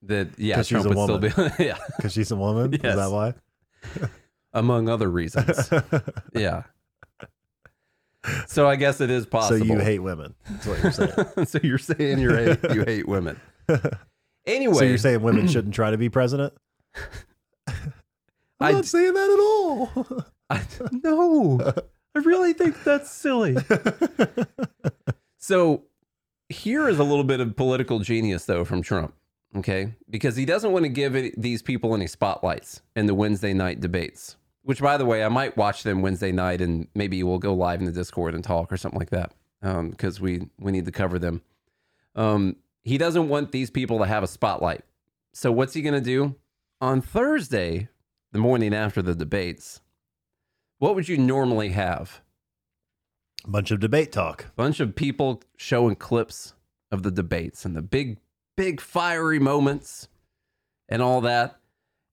[0.08, 1.30] that yeah, Trump a would still be
[1.64, 2.74] yeah, Because she's a woman?
[2.74, 3.34] Is that why?
[4.54, 5.70] among other reasons.
[6.34, 6.64] yeah.
[8.48, 9.66] So I guess it is possible.
[9.66, 10.34] so you hate women.
[10.50, 11.46] That's what you're saying.
[11.46, 13.40] so you're saying you hate you hate women.
[14.46, 16.54] Anyway, So you're saying women shouldn't try to be president?
[17.66, 17.74] I'm
[18.60, 20.24] I- not saying that at all.
[20.50, 20.62] I,
[21.04, 21.60] no,
[22.16, 23.56] I really think that's silly.
[25.38, 25.84] so
[26.50, 29.14] here is a little bit of political genius, though, from Trump.
[29.56, 33.54] Okay, because he doesn't want to give it, these people any spotlights in the Wednesday
[33.54, 34.36] night debates.
[34.64, 37.80] Which, by the way, I might watch them Wednesday night, and maybe we'll go live
[37.80, 41.20] in the Discord and talk or something like that, because we we need to cover
[41.20, 41.42] them.
[42.16, 44.84] Um, he doesn't want these people to have a spotlight.
[45.34, 46.36] So what's he going to do
[46.82, 47.90] on Thursday,
[48.32, 49.82] the morning after the debates?
[50.80, 52.22] What would you normally have?
[53.46, 54.56] A bunch of debate talk.
[54.56, 56.54] bunch of people showing clips
[56.92, 58.18] of the debates and the big,
[58.56, 60.08] big fiery moments
[60.90, 61.60] and all that.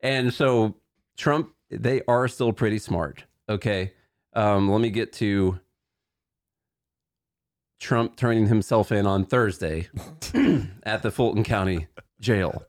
[0.03, 0.77] And so
[1.17, 3.25] Trump, they are still pretty smart.
[3.49, 3.93] Okay.
[4.33, 5.59] Um, let me get to
[7.81, 9.89] Trump turning himself in on Thursday
[10.85, 11.89] at the Fulton County
[12.21, 12.63] Jail.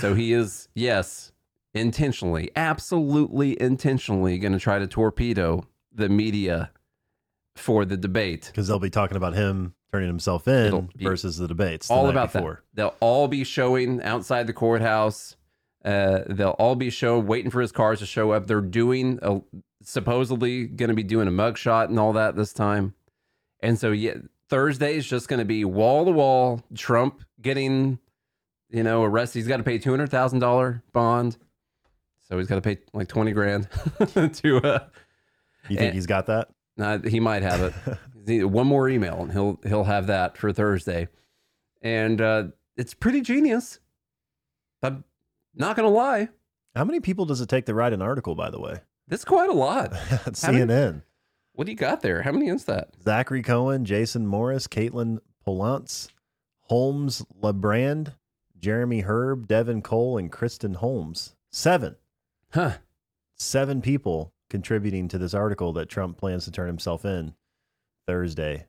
[0.00, 1.32] So he is, yes,
[1.74, 6.70] intentionally, absolutely intentionally going to try to torpedo the media
[7.56, 8.46] for the debate.
[8.46, 11.88] Because they'll be talking about him turning himself in versus the debates.
[11.88, 12.62] the all about before.
[12.74, 12.76] that.
[12.76, 15.36] They'll all be showing outside the courthouse.
[15.84, 18.46] Uh, they'll all be showing, waiting for his cars to show up.
[18.46, 19.40] They're doing a,
[19.82, 22.94] supposedly going to be doing a mugshot and all that this time.
[23.60, 24.14] And so, yeah,
[24.50, 26.62] Thursday is just going to be wall to wall.
[26.74, 27.98] Trump getting,
[28.70, 29.38] you know, arrested.
[29.38, 31.38] He's got to pay two hundred thousand dollar bond.
[32.28, 33.68] So he's got to pay like twenty grand
[34.08, 34.56] to.
[34.62, 34.78] Uh,
[35.68, 36.48] You think And- he's got that?
[36.80, 37.72] uh, he might have it.
[38.28, 41.08] One more email, and he'll he'll have that for Thursday.
[41.82, 42.44] and uh,
[42.76, 43.80] it's pretty genius.
[44.82, 45.04] I'm
[45.54, 46.28] not gonna lie,
[46.76, 48.80] How many people does it take to write an article, by the way?
[49.08, 49.94] that's quite a lot.
[49.96, 51.02] How many- CNN.
[51.54, 52.22] What do you got there?
[52.22, 52.90] How many is that?
[53.02, 56.08] Zachary Cohen, Jason Morris, Katelyn Polantz,
[56.60, 58.12] Holmes Lybrand,
[58.60, 61.34] Jeremy Herb, Devan Cole, and Kristen Holmes.
[61.50, 61.96] Seven.
[62.52, 62.74] Huh?
[63.34, 67.34] Seven people contributing to this article that Trump plans to turn himself in
[68.18, 68.64] Thursday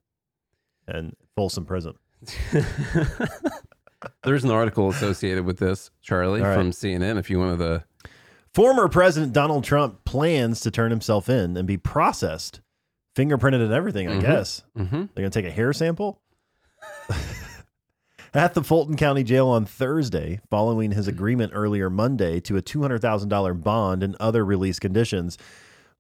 [0.85, 1.93] and Folsom Prison.
[4.23, 6.53] There's an article associated with this, Charlie, right.
[6.55, 7.17] from CNN.
[7.17, 7.83] If you want to, the
[8.53, 12.59] Former President Donald Trump plans to turn himself in and be processed,
[13.15, 14.21] fingerprinted and everything, I Mhm.
[14.21, 14.63] guess.
[14.77, 14.89] Mhm.
[14.91, 16.21] They're going to take a hair sample?
[18.33, 23.63] At the Fulton County Jail on Thursday, following his agreement earlier Monday to a $200,000
[23.63, 25.37] bond and other release conditions,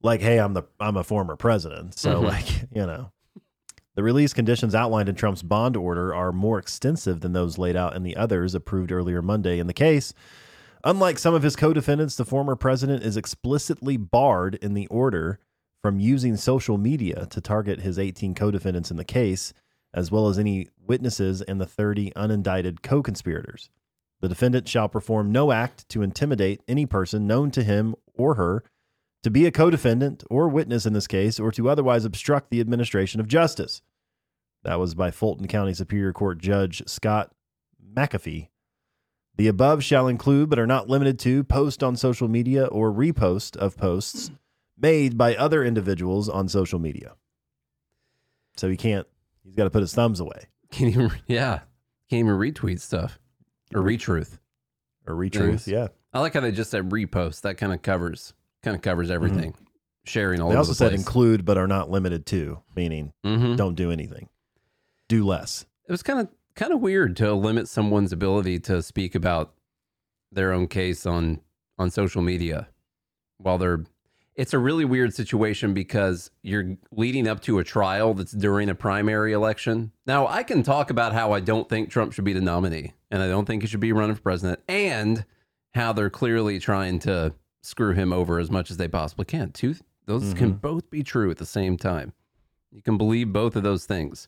[0.01, 1.97] like, hey, I'm the I'm a former president.
[1.97, 2.27] So, Mhm.
[2.27, 3.11] like, you know.
[3.99, 7.97] The release conditions outlined in Trump's bond order are more extensive than those laid out
[7.97, 10.13] in the others approved earlier Monday in the case.
[10.85, 15.37] Unlike some of his co defendants, the former president is explicitly barred in the order
[15.81, 19.51] from using social media to target his 18 co defendants in the case,
[19.93, 23.69] as well as any witnesses and the 30 unindicted co conspirators.
[24.21, 28.63] The defendant shall perform no act to intimidate any person known to him or her
[29.23, 32.61] to be a co defendant or witness in this case, or to otherwise obstruct the
[32.61, 33.81] administration of justice.
[34.63, 37.31] That was by Fulton County Superior Court Judge Scott
[37.95, 38.49] McAfee.
[39.37, 43.55] The above shall include, but are not limited to, post on social media or repost
[43.55, 44.31] of posts
[44.77, 47.13] made by other individuals on social media.
[48.57, 49.07] So he can't,
[49.43, 51.09] he's got to put his thumbs away can you?
[51.25, 51.59] Yeah,
[52.09, 53.17] can't even retweet stuff
[53.73, 54.37] or retruth.
[55.07, 55.47] or retruth.
[55.47, 55.67] Things.
[55.67, 55.87] Yeah.
[56.13, 57.41] I like how they just said repost.
[57.41, 59.55] That kind of covers kind of covers everything.
[60.05, 60.99] Sharing all They also the said place.
[60.99, 63.57] include, but are not limited to, meaning Mhm.
[63.57, 64.27] don't do anything,
[65.09, 65.65] do less.
[65.87, 69.53] It was kind of kind of weird to limit someone's ability to speak about
[70.31, 71.41] their own case on
[71.77, 72.69] on social media
[73.37, 73.83] while they're
[74.35, 78.75] it's a really weird situation because you're leading up to a trial that's during a
[78.75, 79.91] primary election.
[80.05, 83.21] Now, I can talk about how I don't think Trump should be the nominee and
[83.21, 85.25] I don't think he should be running for president and
[85.73, 89.51] how they're clearly trying to screw him over as much as they possibly can.
[89.51, 90.57] Two those can mm-hmm.
[90.57, 92.13] both be true at the same time.
[92.71, 94.27] You can believe both of those things.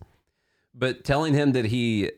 [0.73, 2.11] But telling him that he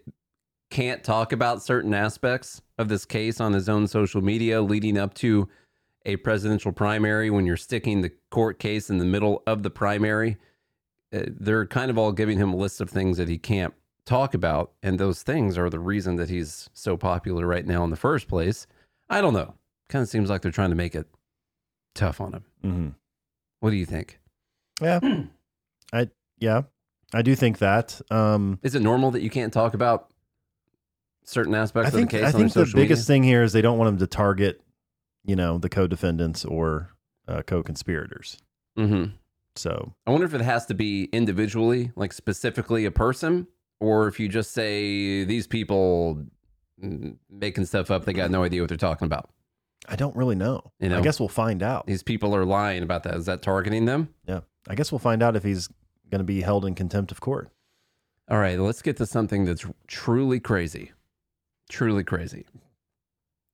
[0.70, 5.14] can't talk about certain aspects of this case on his own social media leading up
[5.16, 5.48] to
[6.06, 10.38] a presidential primary when you're sticking the court case in the middle of the primary,
[11.14, 13.74] uh, they're kind of all giving him a list of things that he can't
[14.06, 14.72] talk about.
[14.82, 18.28] And those things are the reason that he's so popular right now in the first
[18.28, 18.68] place.
[19.10, 19.54] I don't know.
[19.90, 21.08] Kind of seems like they're trying to make it
[21.96, 22.46] tough on him.
[22.64, 22.90] Mm-hmm.
[23.60, 24.20] What do you think?
[24.82, 25.00] Yeah.
[25.94, 26.64] I, yeah,
[27.14, 28.02] I do think that.
[28.10, 30.10] Um, Is it normal that you can't talk about
[31.24, 32.96] certain aspects I think, of the case I think the biggest media?
[32.98, 34.62] thing here is they don't want them to target,
[35.24, 36.90] you know, the co defendants or
[37.28, 38.38] uh, co conspirators.
[38.78, 39.16] Mm-hmm.
[39.56, 43.48] So, I wonder if it has to be individually, like specifically a person,
[43.80, 46.26] or if you just say these people
[47.30, 49.30] making stuff up, they got no idea what they're talking about.
[49.88, 50.72] I don't really know.
[50.80, 50.98] You know?
[50.98, 51.86] I guess we'll find out.
[51.86, 53.16] These people are lying about that.
[53.16, 54.10] Is that targeting them?
[54.28, 54.42] Yeah.
[54.68, 55.70] I guess we'll find out if he's
[56.14, 57.50] going to be held in contempt of court.
[58.30, 60.92] All right, let's get to something that's truly crazy.
[61.70, 62.46] Truly crazy.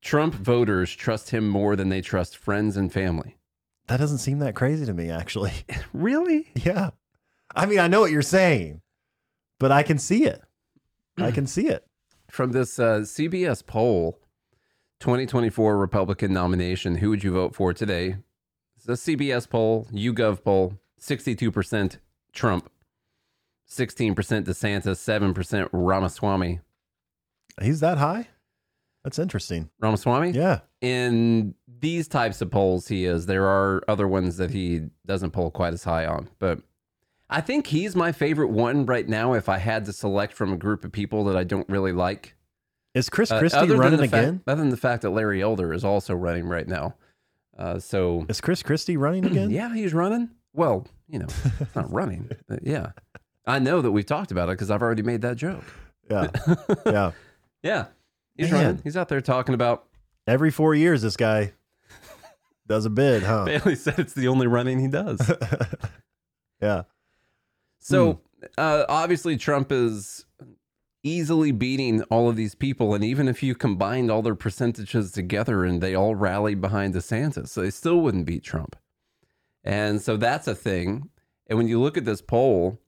[0.01, 3.37] Trump voters trust him more than they trust friends and family.
[3.87, 5.53] That doesn't seem that crazy to me, actually.
[5.93, 6.49] Really?
[6.53, 6.89] yeah.
[7.55, 8.81] I mean, I know what you're saying,
[9.57, 10.41] but I can see it.
[11.17, 11.85] I can see it.
[12.29, 14.19] From this uh, CBS poll,
[14.99, 18.17] 2024 Republican nomination, who would you vote for today?
[18.75, 21.97] It's a CBS poll, YouGov poll, 62%
[22.33, 22.69] Trump,
[23.69, 26.59] 16% DeSantis, 7% Ramaswamy.
[27.61, 28.27] He's that high?
[29.03, 29.69] That's interesting.
[29.79, 30.31] Ramaswamy?
[30.31, 30.59] Yeah.
[30.81, 33.25] In these types of polls, he is.
[33.25, 36.59] There are other ones that he doesn't poll quite as high on, but
[37.29, 39.33] I think he's my favorite one right now.
[39.33, 42.35] If I had to select from a group of people that I don't really like,
[42.95, 44.41] Is Chris Uh, Christie than running the fact- again?
[44.47, 46.95] other than the fact that Larry Elder is also running right now,
[47.57, 49.49] uh, so Is Chris Christie running again?
[49.51, 50.29] yeah, he's running.
[50.53, 51.27] Well, you know,
[51.59, 52.29] it's not running.
[52.61, 52.91] Yeah,
[53.45, 55.63] I know that we've talked about it because I've already made that joke.
[56.09, 56.27] Yeah.
[56.85, 57.11] Yeah.
[57.63, 57.85] Yeah,
[58.37, 58.63] he's Man.
[58.65, 58.81] running.
[58.83, 59.85] He's out there talking about.
[60.27, 61.53] Every four years, this guy
[62.67, 63.45] does a bid, huh?
[63.45, 65.19] Bailey said it's the only running he does.
[66.61, 66.83] yeah.
[67.79, 68.45] So Hmm.
[68.57, 70.25] uh, obviously, Trump is
[71.03, 75.63] easily beating all of these people, and even if you combined all their percentages together
[75.65, 78.75] and they all rallied behind DeSantis, they still wouldn't beat Trump.
[79.63, 81.09] And so that's a thing.
[81.47, 82.79] And when you look at this poll,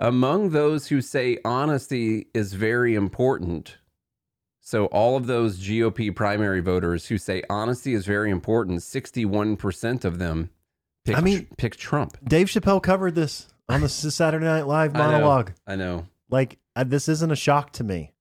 [0.00, 3.78] Among those who say honesty is very important,
[4.60, 10.18] so all of those GOP primary voters who say honesty is very important, 61% of
[10.20, 10.50] them
[11.04, 12.16] pick, I mean- pick Trump.
[12.22, 15.10] Dave Chappelle covered this on the Saturday Night Live I know.
[15.10, 15.52] monologue.
[15.66, 16.06] I know.
[16.30, 18.12] Like, I, this isn't a shock to me.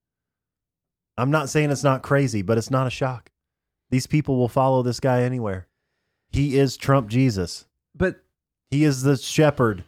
[1.16, 3.30] I'm not saying it's not crazy, but it's not a shock.
[3.92, 5.68] These people will follow this guy anywhere.
[6.32, 7.66] He is Trump Jesus.
[7.96, 8.22] But
[8.70, 9.84] He is the shepherd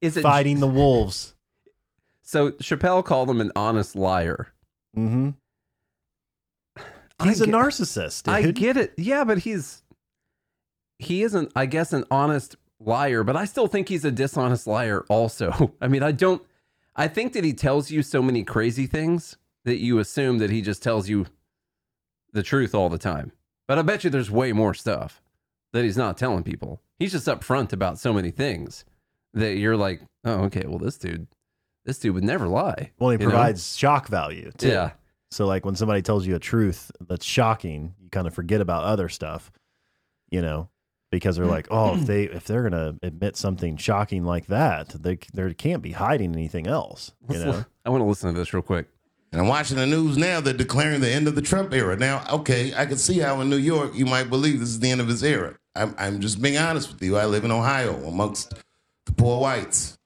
[0.00, 1.34] is it fighting the wolves.
[2.22, 4.48] So Chappelle called him an honest liar.
[4.96, 5.30] Mm-hmm.
[7.24, 8.24] He's a get- narcissist.
[8.24, 8.34] Dude.
[8.34, 8.92] I get it.
[8.96, 9.82] Yeah, but he's
[10.98, 15.04] he isn't, I guess, an honest liar, but I still think he's a dishonest liar
[15.08, 15.72] also.
[15.80, 16.42] I mean, I don't
[16.94, 20.60] I think that he tells you so many crazy things that you assume that he
[20.62, 21.26] just tells you
[22.32, 23.32] the truth all the time.
[23.66, 25.20] But I bet you there's way more stuff
[25.72, 26.82] that he's not telling people.
[26.98, 28.84] He's just upfront about so many things
[29.34, 31.26] that you're like, oh, okay, well, this dude,
[31.84, 32.92] this dude would never lie.
[32.98, 33.30] Well, he you know?
[33.30, 34.68] provides shock value too.
[34.68, 34.90] Yeah.
[35.30, 38.84] So like when somebody tells you a truth that's shocking, you kind of forget about
[38.84, 39.52] other stuff,
[40.30, 40.70] you know,
[41.10, 45.18] because they're like, oh, if they if they're gonna admit something shocking like that, they
[45.34, 47.64] they can't be hiding anything else, you Let's know.
[47.84, 48.88] I want to listen to this real quick.
[49.30, 50.40] And I'm watching the news now.
[50.40, 51.96] They're declaring the end of the Trump era.
[51.96, 54.90] Now, okay, I can see how in New York you might believe this is the
[54.90, 55.56] end of his era.
[55.74, 57.16] I'm, I'm just being honest with you.
[57.16, 58.54] I live in Ohio amongst
[59.04, 59.98] the poor whites.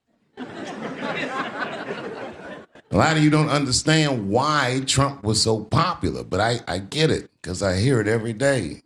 [2.92, 7.10] A lot of you don't understand why Trump was so popular, but I, I get
[7.10, 8.82] it because I hear it every day.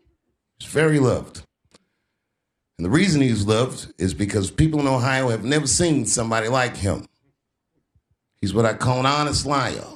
[0.60, 1.42] He's very loved.
[2.78, 6.76] And the reason he's loved is because people in Ohio have never seen somebody like
[6.76, 7.08] him.
[8.40, 9.95] He's what I call an honest liar.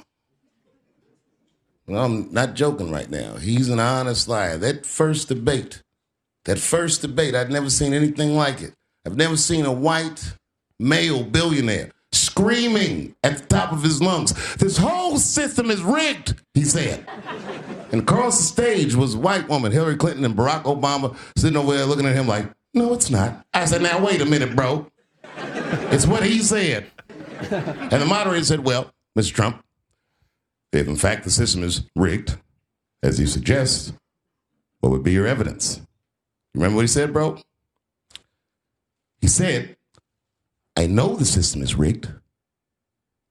[1.97, 3.37] I'm not joking right now.
[3.37, 4.57] He's an honest liar.
[4.59, 5.83] That first debate,
[6.45, 8.75] that first debate, I'd never seen anything like it.
[9.07, 10.35] I've never seen a white
[10.79, 16.63] male billionaire screaming at the top of his lungs, This whole system is rigged, he
[16.63, 17.07] said.
[17.93, 21.87] And across the stage was white woman, Hillary Clinton and Barack Obama, sitting over there
[21.87, 23.45] looking at him like, No, it's not.
[23.53, 24.87] I said, Now, wait a minute, bro.
[25.93, 26.87] It's what he said.
[27.51, 29.33] And the moderator said, Well, Mr.
[29.33, 29.65] Trump,
[30.73, 32.37] if in fact the system is rigged,
[33.03, 33.95] as you suggest,
[34.81, 35.81] what would be your evidence?
[36.55, 37.39] Remember what he said, bro?
[39.21, 39.77] He said,
[40.77, 42.09] I know the system is rigged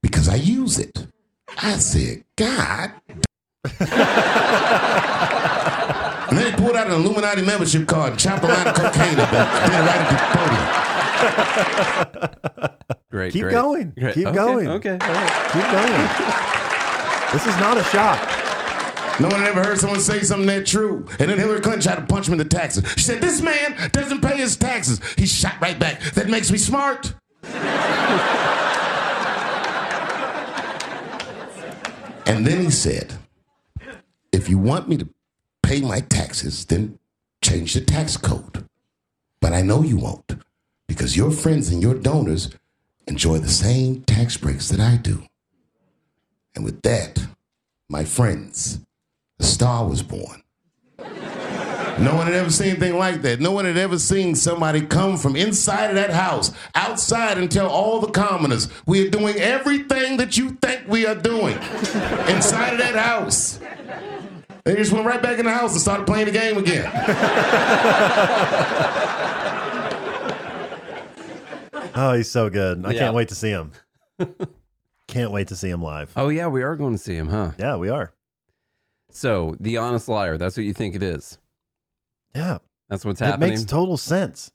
[0.02, 1.06] because I use it.
[1.62, 2.92] I said, God.
[3.64, 3.72] and
[6.38, 9.32] then he pulled out an Illuminati membership card and chopped a line of cocaine up
[9.32, 10.16] and did it right at the
[12.68, 12.76] podium.
[13.10, 13.32] Great.
[13.32, 13.52] Keep great.
[13.52, 13.90] going.
[13.98, 14.14] Great.
[14.14, 14.68] Keep Okay, going.
[14.68, 14.92] Okay.
[14.92, 15.50] all right.
[15.52, 16.08] Keep going.
[17.32, 18.40] This is not a shock.
[19.20, 21.06] No one ever heard someone say something that true.
[21.18, 22.90] And then Hillary Clinton tried to punch him in the taxes.
[22.96, 25.00] She said, This man doesn't pay his taxes.
[25.18, 26.00] He shot right back.
[26.14, 27.12] That makes me smart.
[32.26, 33.14] and then he said,
[34.32, 35.08] If you want me to
[35.62, 36.98] pay my taxes, then
[37.42, 38.66] change the tax code.
[39.40, 40.34] But I know you won't
[40.88, 42.50] because your friends and your donors
[43.06, 45.24] enjoy the same tax breaks that I do.
[46.54, 47.18] And with that,
[47.88, 48.80] my friends,
[49.38, 50.42] a star was born.
[50.98, 53.40] No one had ever seen anything like that.
[53.40, 57.68] No one had ever seen somebody come from inside of that house, outside, and tell
[57.68, 61.56] all the commoners, we are doing everything that you think we are doing
[62.28, 63.60] inside of that house.
[64.64, 66.90] They just went right back in the house and started playing the game again.
[71.92, 72.86] Oh, he's so good.
[72.86, 72.98] I Yeah.
[73.00, 73.72] can't wait to see him.
[75.10, 76.12] can't wait to see him live.
[76.16, 77.52] Oh yeah, we are going to see him, huh?
[77.58, 78.14] Yeah, we are.
[79.10, 80.38] So the honest liar.
[80.38, 81.38] That's what you think it is.
[82.34, 82.58] Yeah.
[82.88, 83.48] That's what's happening.
[83.48, 84.52] It makes total sense.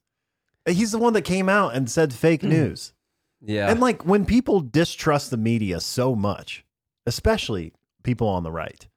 [0.68, 2.50] He's the one that came out and said fake hmm.
[2.50, 2.94] news.
[3.42, 3.70] yeah.
[3.70, 6.66] And like when people distrust the media so much,
[7.06, 8.88] especially people on the right,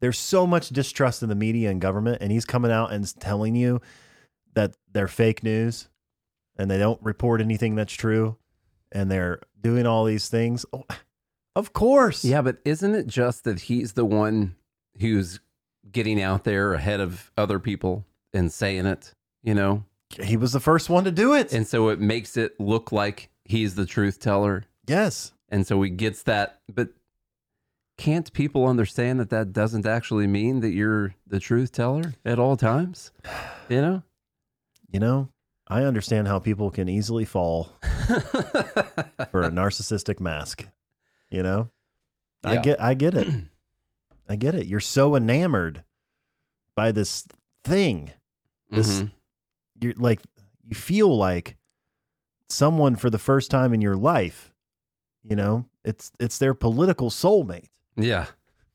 [0.00, 3.56] there's so much distrust in the media and government, and he's coming out and telling
[3.56, 3.80] you
[4.54, 5.88] that they're fake news
[6.56, 8.36] and they don't report anything that's true
[8.92, 10.64] and they're doing all these things.
[10.72, 10.84] Oh,
[11.56, 12.24] of course.
[12.24, 14.54] yeah, but isn't it just that he's the one
[15.00, 15.40] who's
[15.90, 19.12] getting out there ahead of other people and saying it,
[19.42, 19.84] you know?
[20.22, 21.52] He was the first one to do it.
[21.52, 24.64] And so it makes it look like he's the truth teller.
[24.86, 25.32] yes.
[25.50, 26.60] And so he gets that.
[26.72, 26.90] But
[27.96, 32.56] can't people understand that that doesn't actually mean that you're the truth teller at all
[32.56, 33.10] times?
[33.68, 34.02] You know?
[34.90, 35.28] You know,
[35.68, 37.72] I understand how people can easily fall
[39.30, 40.66] for a narcissistic mask.
[41.30, 41.70] You know,
[42.42, 43.28] I get, I get it,
[44.28, 44.66] I get it.
[44.66, 45.84] You're so enamored
[46.74, 47.26] by this
[47.64, 48.12] thing.
[48.70, 49.10] This, Mhm.
[49.80, 50.20] you're like,
[50.66, 51.56] you feel like
[52.48, 54.52] someone for the first time in your life
[55.22, 57.68] You know, it's it's their political soulmate.
[57.96, 58.26] Yeah.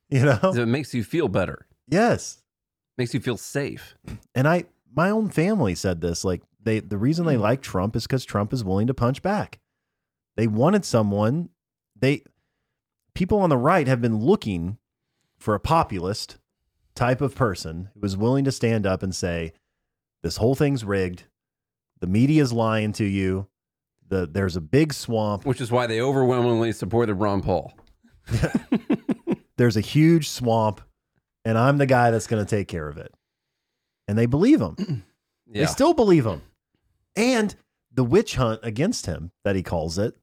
[0.10, 1.66] You know, So it makes you feel better.
[1.88, 2.44] yes.
[3.00, 3.96] Makes you feel safe.
[4.36, 4.66] And I,
[4.96, 6.24] my own family said this.
[6.24, 7.42] Like they, the reason they hmm.
[7.42, 9.60] like Trump is because Trump is willing to punch back.
[10.36, 11.50] They wanted someone.
[12.00, 12.24] They,
[13.14, 14.78] people on the right have been looking
[15.38, 16.38] for a populist
[16.96, 19.54] type of person who is willing to stand up and say,
[20.22, 21.26] "This whole thing's rigged.
[22.00, 23.48] The media's lying to you.
[24.08, 25.46] The there's a big swamp.
[25.46, 27.74] Which is why they overwhelmingly supported Ron Paul.
[29.58, 30.82] There's a huge swamp,
[31.46, 33.14] and I'm the guy that's going to take care of it."
[34.08, 35.04] And they believe him.
[35.46, 35.66] Yeah.
[35.66, 36.42] They still believe him.
[37.16, 37.56] And
[37.94, 40.16] the witch hunt against him that he calls it,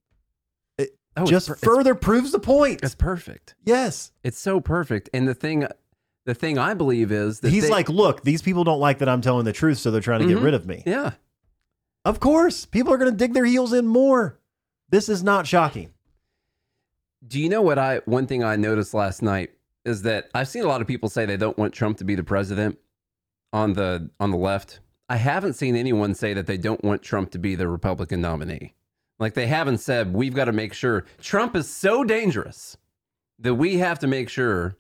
[0.79, 2.81] it Oh, just per- further proves the point.
[2.83, 3.55] It's perfect.
[3.65, 4.13] Yes.
[4.25, 5.09] It's so perfect.
[5.15, 5.67] And the thing
[6.27, 9.09] the thing I believe is that He's they- like, look, these people don't like that
[9.09, 10.45] I'm telling the truth, so they're trying to get Mhm.
[10.45, 10.83] rid of me.
[10.87, 11.13] Yeah.
[12.05, 12.67] Of course.
[12.67, 14.39] People are going to dig their heels in more.
[14.91, 15.91] This is not shocking.
[17.27, 19.51] Do you know what I one thing I noticed last night
[19.85, 22.15] is that I've seen a lot of people say they don't want Trump to be
[22.15, 22.79] the president
[23.53, 24.81] on the on the left.
[25.11, 28.75] I haven't seen anyone say that they don't want Trump to be the Republican nominee.
[29.19, 32.77] Like they haven't said we've got to make sure Trump is so dangerous
[33.41, 34.77] that we have to make sure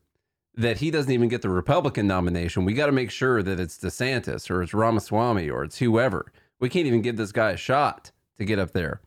[0.54, 2.64] that he doesn't even get the Republican nomination.
[2.64, 6.32] We got to make sure that it's DeSantis or it's Ramaswamy or it's whoever.
[6.60, 9.00] We can't even give this guy a shot to get up there.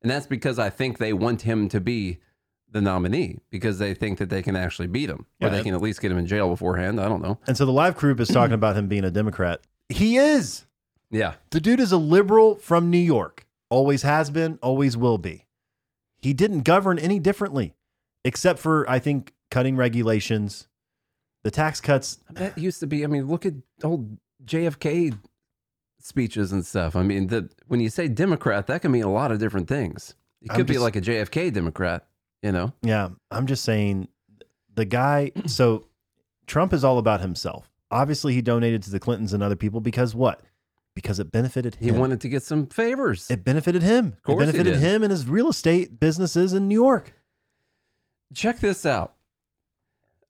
[0.00, 2.18] And that's because I think they want him to be
[2.70, 5.56] the nominee because they think that they can actually beat him or Yeah.
[5.56, 7.00] they can at least get him in jail beforehand.
[7.00, 7.38] I don't know.
[7.48, 9.60] And so the live group is talking about him being a Democrat.
[9.88, 10.66] He is.
[11.10, 11.34] Yeah.
[11.50, 13.46] The dude is a liberal from New York.
[13.70, 15.46] Always has been, always will be.
[16.20, 17.74] He didn't govern any differently,
[18.24, 20.68] except for, I think, cutting regulations.
[21.44, 23.54] The tax cuts, That used to be, I mean, look at
[23.84, 25.18] old JFK
[26.00, 26.96] speeches and stuff.
[26.96, 30.14] I mean, the, when you say Democrat, that can mean a lot of different things.
[30.42, 32.06] It could be like a JFK Democrat,
[32.42, 32.72] you know?
[32.82, 34.08] yeah, I'm just saying
[34.74, 35.32] the guy.
[35.46, 35.86] So
[36.46, 37.70] Trump is all about himself.
[37.90, 40.40] Obviously, he donated to the Clintons and other people because what?
[41.00, 41.84] Because it benefited him.
[41.84, 43.30] He wanted to get some favors.
[43.30, 44.16] it benefited him.
[44.24, 47.12] course it benefited him and his real estate businesses in New York.
[48.34, 49.14] Check this out.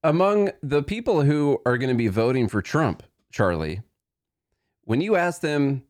[0.05, 3.03] Among the people who are going to be voting for Trump,
[3.33, 3.81] Charlie,
[4.85, 5.85] when you ask them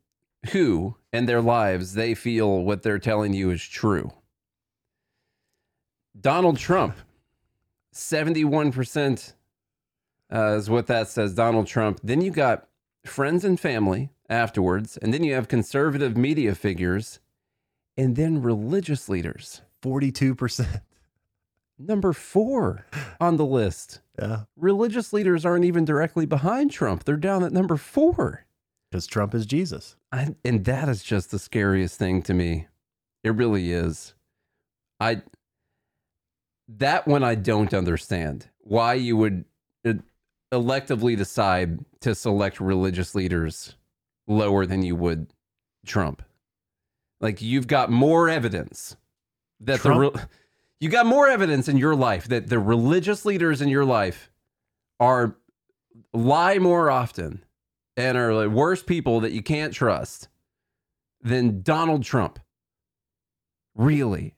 [0.52, 4.12] who in their lives they feel what they're telling you is true,
[6.20, 6.94] Donald Trump,
[7.92, 9.32] 71%
[10.32, 11.98] uh, is what that says, Donald Trump.
[12.04, 12.67] Then you got
[13.04, 17.20] friends and family afterwards, and then you have conservative media figures,
[17.96, 19.62] and then religious leaders.
[19.82, 20.82] Forty-two percent.
[21.78, 22.86] Number four
[23.20, 24.00] on the list.
[24.18, 27.04] Yeah, Religious leaders aren't even directly behind Trump.
[27.04, 28.46] They're down at number four.
[28.90, 29.94] because Trump is Jesus.
[30.10, 32.66] I, and that is just the scariest thing to me.
[33.22, 34.14] It really is.
[34.98, 35.22] I
[36.66, 39.44] that one I don't understand why you would
[40.52, 43.74] electively decide to select religious leaders
[44.26, 45.32] lower than you would
[45.86, 46.22] Trump.
[47.20, 48.96] Like you've got more evidence
[49.60, 50.14] that Trump?
[50.14, 50.26] the re-
[50.80, 54.30] you got more evidence in your life that the religious leaders in your life
[55.00, 55.36] are
[56.12, 57.44] lie more often
[57.96, 60.28] and are like worse people that you can't trust
[61.20, 62.38] than Donald Trump.
[63.74, 64.34] Really?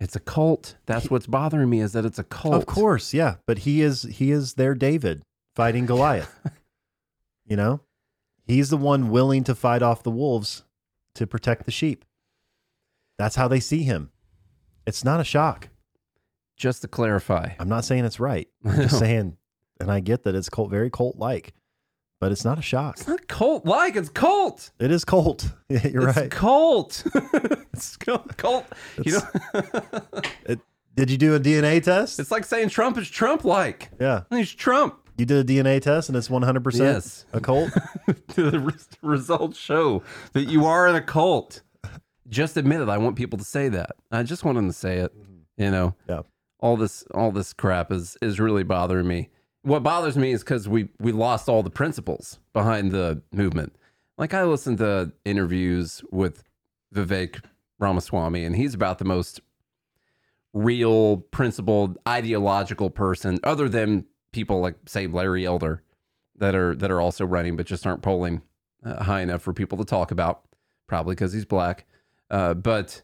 [0.00, 0.76] It's a cult.
[0.86, 2.54] That's what's bothering me is that it's a cult.
[2.54, 3.36] Of course, yeah.
[3.46, 5.22] But he is he is their David
[5.56, 6.38] fighting Goliath.
[7.46, 7.80] you know?
[8.44, 10.64] He's the one willing to fight off the wolves
[11.14, 12.04] to protect the sheep.
[13.18, 14.10] That's how they see him.
[14.86, 15.68] It's not a shock.
[16.56, 17.50] Just to clarify.
[17.58, 18.48] I'm not saying it's right.
[18.64, 19.36] I'm just saying,
[19.80, 21.52] and I get that it's cult, very cult like,
[22.20, 22.96] but it's not a shock.
[22.98, 24.70] It's not cult like, it's cult.
[24.78, 25.48] It is cult.
[25.68, 26.30] Yeah, You're it's right.
[26.30, 27.02] cult.
[27.72, 28.36] it's cult.
[28.36, 28.64] cult.
[29.04, 29.60] You know,
[30.46, 30.60] It,
[30.94, 32.18] did you do a DNA test?
[32.18, 33.90] it's like saying Trump is Trump like.
[34.00, 34.22] yeah.
[34.30, 34.98] He's Trump.
[35.16, 37.26] You did a DNA test and it's 100% Yes.
[37.32, 37.70] a cult?
[38.34, 40.02] the re- results show
[40.32, 41.62] that you are in a cult.
[42.28, 42.88] Just admit it.
[42.88, 43.90] I want people to say that.
[44.12, 45.12] I just want them to say it.
[45.18, 45.62] Mm-hmm.
[45.64, 45.94] You know.
[46.08, 46.20] Yeah.
[46.60, 49.30] All this, all this crap is is really bothering me.
[49.62, 53.74] What bothers me is because we we lost all the principles behind the movement.
[54.16, 56.42] Like I listened to interviews with
[56.94, 57.44] Vivek
[57.78, 59.40] Ramaswamy, and he's about the most
[60.52, 65.82] real, principled, ideological person, other than people like say Larry Elder,
[66.36, 68.42] that are that are also running, but just aren't polling
[68.84, 70.42] uh, high enough for people to talk about.
[70.86, 71.86] Probably because he's black.
[72.30, 73.02] Uh, but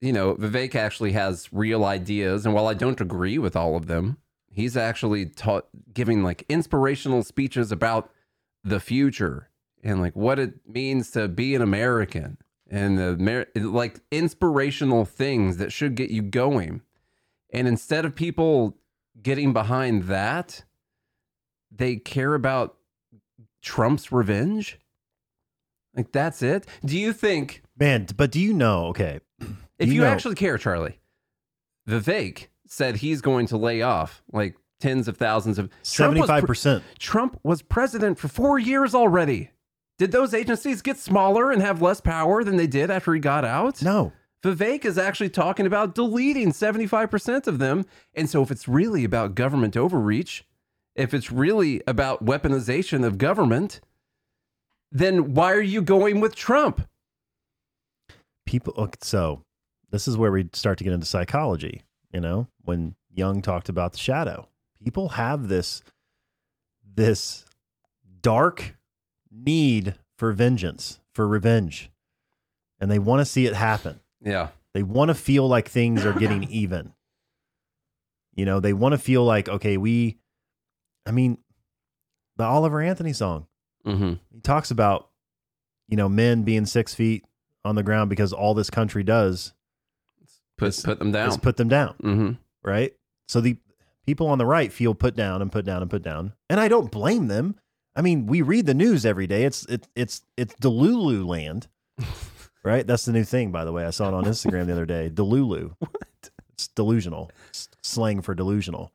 [0.00, 3.86] you know, Vivek actually has real ideas, and while I don't agree with all of
[3.86, 4.18] them,
[4.56, 8.10] he's actually taught giving like inspirational speeches about
[8.64, 9.50] the future
[9.84, 12.38] and like what it means to be an American.
[12.68, 16.80] and the like inspirational things that should get you going.
[17.52, 18.76] And instead of people
[19.22, 20.64] getting behind that,
[21.70, 22.76] they care about
[23.62, 24.80] Trump's revenge.
[25.94, 26.66] Like that's it.
[26.84, 28.86] Do you think Man, but do you know?
[28.86, 29.20] Okay,
[29.78, 30.98] if Do you, know- actually care, Charlie,
[31.88, 36.42] Vivek said he's going to lay off like tens of thousands of Trump was seventy-five
[36.42, 36.84] pre- percent.
[36.98, 39.50] Trump was president for four years already.
[39.98, 43.44] Did those agencies get smaller and have less power than they did after he got
[43.44, 43.82] out?
[43.82, 44.12] No,
[44.42, 47.86] Vivek is actually talking about deleting 75% of them.
[48.14, 50.44] And so, if it's really about government overreach,
[50.94, 53.80] if it's really about weaponization of government,
[54.92, 56.86] then why are you going with Trump?
[58.46, 58.90] people.
[59.02, 59.42] So
[59.90, 61.82] this is where we start to get into psychology.
[62.16, 64.48] You know, when Jung talked about the shadow,
[64.82, 65.82] people have this
[66.94, 67.44] this
[68.22, 68.74] dark
[69.30, 71.90] need for vengeance, for revenge,
[72.80, 74.00] and they want to see it happen.
[74.22, 74.48] Yeah.
[74.72, 76.94] They want to feel like things are getting even.
[78.34, 80.16] You know, they want to feel like, okay, we,
[81.04, 81.36] I mean,
[82.36, 83.46] the Oliver Anthony song,
[83.86, 84.14] Mm-hmm.
[84.32, 85.10] he talks about,
[85.86, 87.26] you know, men being six feet
[87.62, 89.52] on the ground because all this country does
[90.58, 91.28] Put, It's- put them down.
[91.28, 92.32] is put them down, mm-hmm.
[92.62, 92.94] right?
[93.28, 93.58] So the
[94.06, 96.32] people on the right feel put down and put down and put down.
[96.48, 97.56] And I don't blame them.
[97.94, 99.44] I mean, we read the news every day.
[99.44, 101.68] It's it, it's it's Delulu land.
[102.64, 102.84] Right?
[102.84, 103.84] That's the new thing, by the way.
[103.84, 105.08] I saw it on Instagram the other day.
[105.08, 105.76] Delulu.
[105.78, 106.30] What?
[106.52, 107.30] It's delusional.
[107.50, 108.90] It's slang for delusional.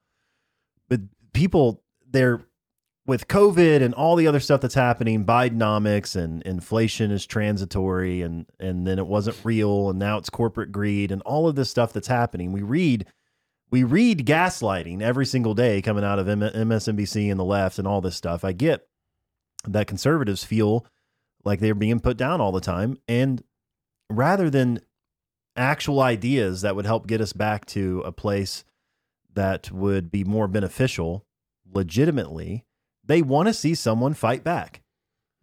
[0.90, 1.00] But
[1.32, 2.42] people, they're
[3.06, 8.46] with COVID and all the other stuff that's happening, Bidenomics and inflation is transitory and
[8.60, 11.94] and then it wasn't real and now it's corporate greed and all of this stuff
[11.94, 12.52] that's happening.
[12.52, 13.06] We read
[13.72, 17.88] we read gaslighting every single day coming out of M- MSNBC and the left and
[17.88, 18.44] all this stuff.
[18.44, 18.88] I get
[19.66, 20.86] that conservatives feel
[21.44, 23.44] like they're being put down all the time and
[24.10, 24.80] rather than
[25.56, 28.64] actual ideas that would help get us back to a place
[29.34, 31.26] that would be more beneficial
[31.74, 32.66] legitimately
[33.12, 34.82] they want to see someone fight back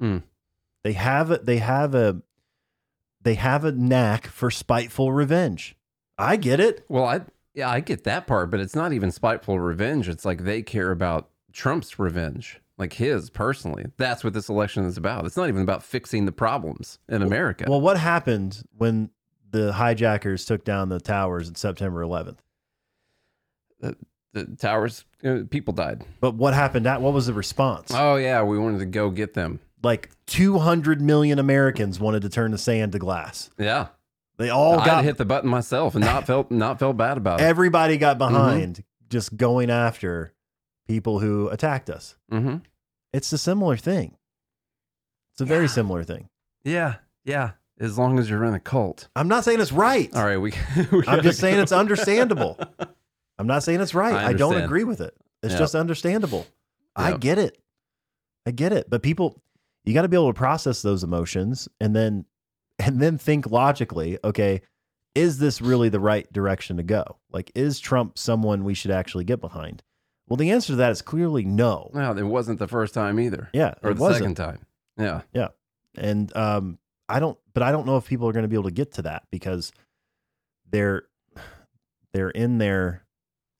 [0.00, 0.22] Mm.
[0.84, 2.22] they have a, they have a
[3.22, 5.76] they have a knack for spiteful revenge
[6.16, 7.20] i get it Well, I
[7.54, 10.08] yeah, I get that part, but it's not even spiteful revenge.
[10.08, 13.86] It's like they care about Trump's revenge, like his personally.
[13.96, 15.24] That's what this election is about.
[15.26, 17.64] It's not even about fixing the problems in America.
[17.68, 19.10] well what happened when
[19.50, 22.36] the hijackers took down the towers on september 11th
[24.32, 26.04] the towers, uh, people died.
[26.20, 29.34] but what happened at what was the response Oh yeah, we wanted to go get
[29.34, 29.60] them.
[29.82, 33.88] like 200 million americans wanted to turn the sand to glass Yeah,
[34.36, 37.40] they all I got hit the button myself and not felt not felt bad about
[37.40, 37.44] it.
[37.44, 38.32] everybody got Mm-hmm.
[38.34, 40.32] behind just going after
[40.86, 42.16] people who attacked us.
[42.30, 42.56] hmm
[43.12, 44.16] It's a similar thing.
[45.32, 46.28] It's a very similar thing.
[46.64, 47.52] Yeah, yeah.
[47.80, 49.08] As long as you're in a cult.
[49.14, 50.10] I'm not saying it's right.
[50.14, 50.52] All right, we.
[50.92, 52.58] we I'm just saying it's understandable.
[53.38, 54.14] I'm not saying it's right.
[54.14, 55.14] I I, don't agree with it.
[55.42, 55.58] It's Yep.
[55.60, 56.46] just understandable.
[56.96, 57.56] I get it.
[58.46, 58.90] I get it.
[58.90, 59.40] But people
[59.84, 62.24] you got to be able to process those emotions and then
[62.78, 64.60] and then think logically, okay,
[65.14, 67.18] is this really the right direction to go?
[67.30, 69.82] Like is Trump someone we should actually get behind?
[70.28, 71.90] Well, the answer to that is clearly no.
[71.94, 74.18] No, it wasn't the first time either, Yeah, or the wasn't.
[74.18, 74.66] second time.
[74.98, 75.48] Yeah, yeah,
[75.96, 76.78] and um
[77.08, 78.92] i don't but i don't know if people are going to be able to get
[78.94, 79.72] to that because
[80.70, 81.04] they're
[82.12, 83.04] they're in their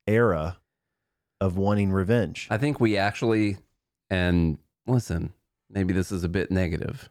[0.08, 0.58] era
[1.40, 3.58] of wanting revenge I think we actually,
[4.10, 5.32] and listen,
[5.70, 7.10] maybe this is a bit negative,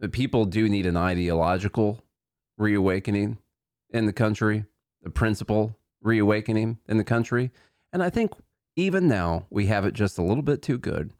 [0.00, 2.02] but people do need an ideological
[2.56, 3.38] reawakening
[3.90, 4.64] in the country,
[5.02, 7.50] the principle reawakening in the country.
[7.92, 8.32] And I think
[8.76, 11.10] even now we have it just a little bit too good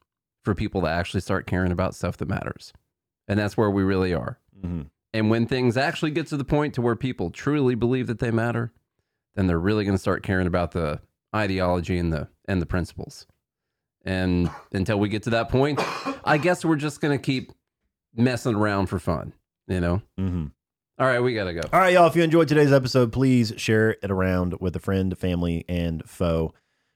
[0.44, 2.72] for people to actually start caring about stuff that matters.
[3.28, 4.38] And that's where we really are.
[4.64, 4.90] Mhm.
[5.12, 8.30] And when things actually get to the point to where people truly believe that they
[8.30, 8.72] matter,
[9.34, 11.00] then they're really going to start caring about the
[11.36, 13.26] ideology and the and the principles.
[14.04, 15.80] And until we get to that point,
[16.24, 17.52] I guess we're just going to keep
[18.14, 19.32] messing around for fun,
[19.66, 20.02] you know.
[20.18, 20.52] Mhm.
[20.98, 21.60] All right, we got to go.
[21.72, 25.16] all right y'all if you enjoyed today's episode please share it around with a friend
[25.18, 26.54] family and foe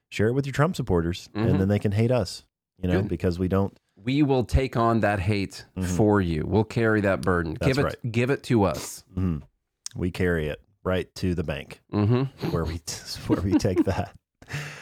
[0.09, 1.49] share it with your trump supporters Mhm.
[1.51, 2.43] and then they can hate us
[2.81, 3.09] you know Good.
[3.09, 5.85] because we don't We will take on that hate Mhm.
[5.85, 6.43] for you.
[6.47, 7.55] We'll carry that burden.
[7.59, 8.11] That's give it right.
[8.11, 9.03] give it to us.
[9.15, 9.43] mhm.
[9.95, 12.29] we carry it right to the bank Mhm.
[12.51, 12.79] where we
[13.27, 14.15] where we take that.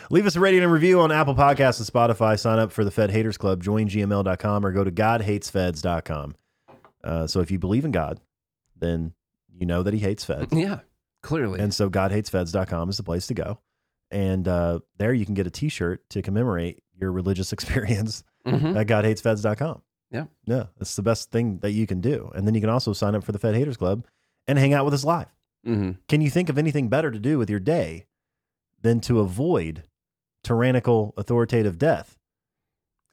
[0.10, 2.40] Leave us a rating and review on Apple Podcasts and Spotify.
[2.40, 3.62] Sign up for the Fed Haters Club.
[3.64, 6.36] Join gml.com or go to godhatesfeds.com.
[7.04, 8.20] Uh, so if you believe in God,
[8.78, 9.14] then
[9.54, 10.52] you know that he hates feds.
[10.54, 10.80] Yeah.
[11.22, 11.60] Clearly.
[11.60, 13.60] and so godhatesfeds.com is the place to go.
[14.10, 18.76] And uh, there you can get a t-shirt to commemorate your religious experience Mhm.
[18.80, 19.82] at godhatesfeds.com.
[20.12, 20.26] Yeah.
[20.46, 22.32] Yeah, it's the best thing that you can do.
[22.34, 24.06] And then you can also sign up for the Fed Haters Club
[24.48, 25.28] and hang out with us live.
[25.64, 28.06] hmm Can you think of anything better to do with your day
[28.82, 29.84] than to avoid
[30.44, 32.18] tyrannical authoritative death?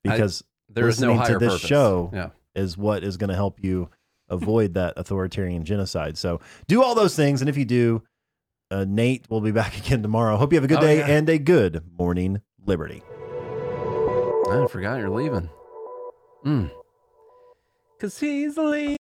[0.06, 1.68] I- Because There is no Listening to this purpose.
[1.68, 2.10] show.
[2.12, 2.30] Yeah.
[2.54, 3.90] is what is going to help you
[4.30, 6.16] avoid that authoritarian genocide.
[6.16, 7.40] So do all those things.
[7.42, 8.02] And if you do,
[8.70, 10.36] uh, Nate will be back again tomorrow.
[10.36, 11.06] Hope you have a good Oh, day yeah.
[11.06, 13.02] and a good morning, Liberty.
[14.50, 15.48] I forgot you're leaving.
[16.44, 16.70] Mm.
[18.00, 18.96] Cause he's leaving.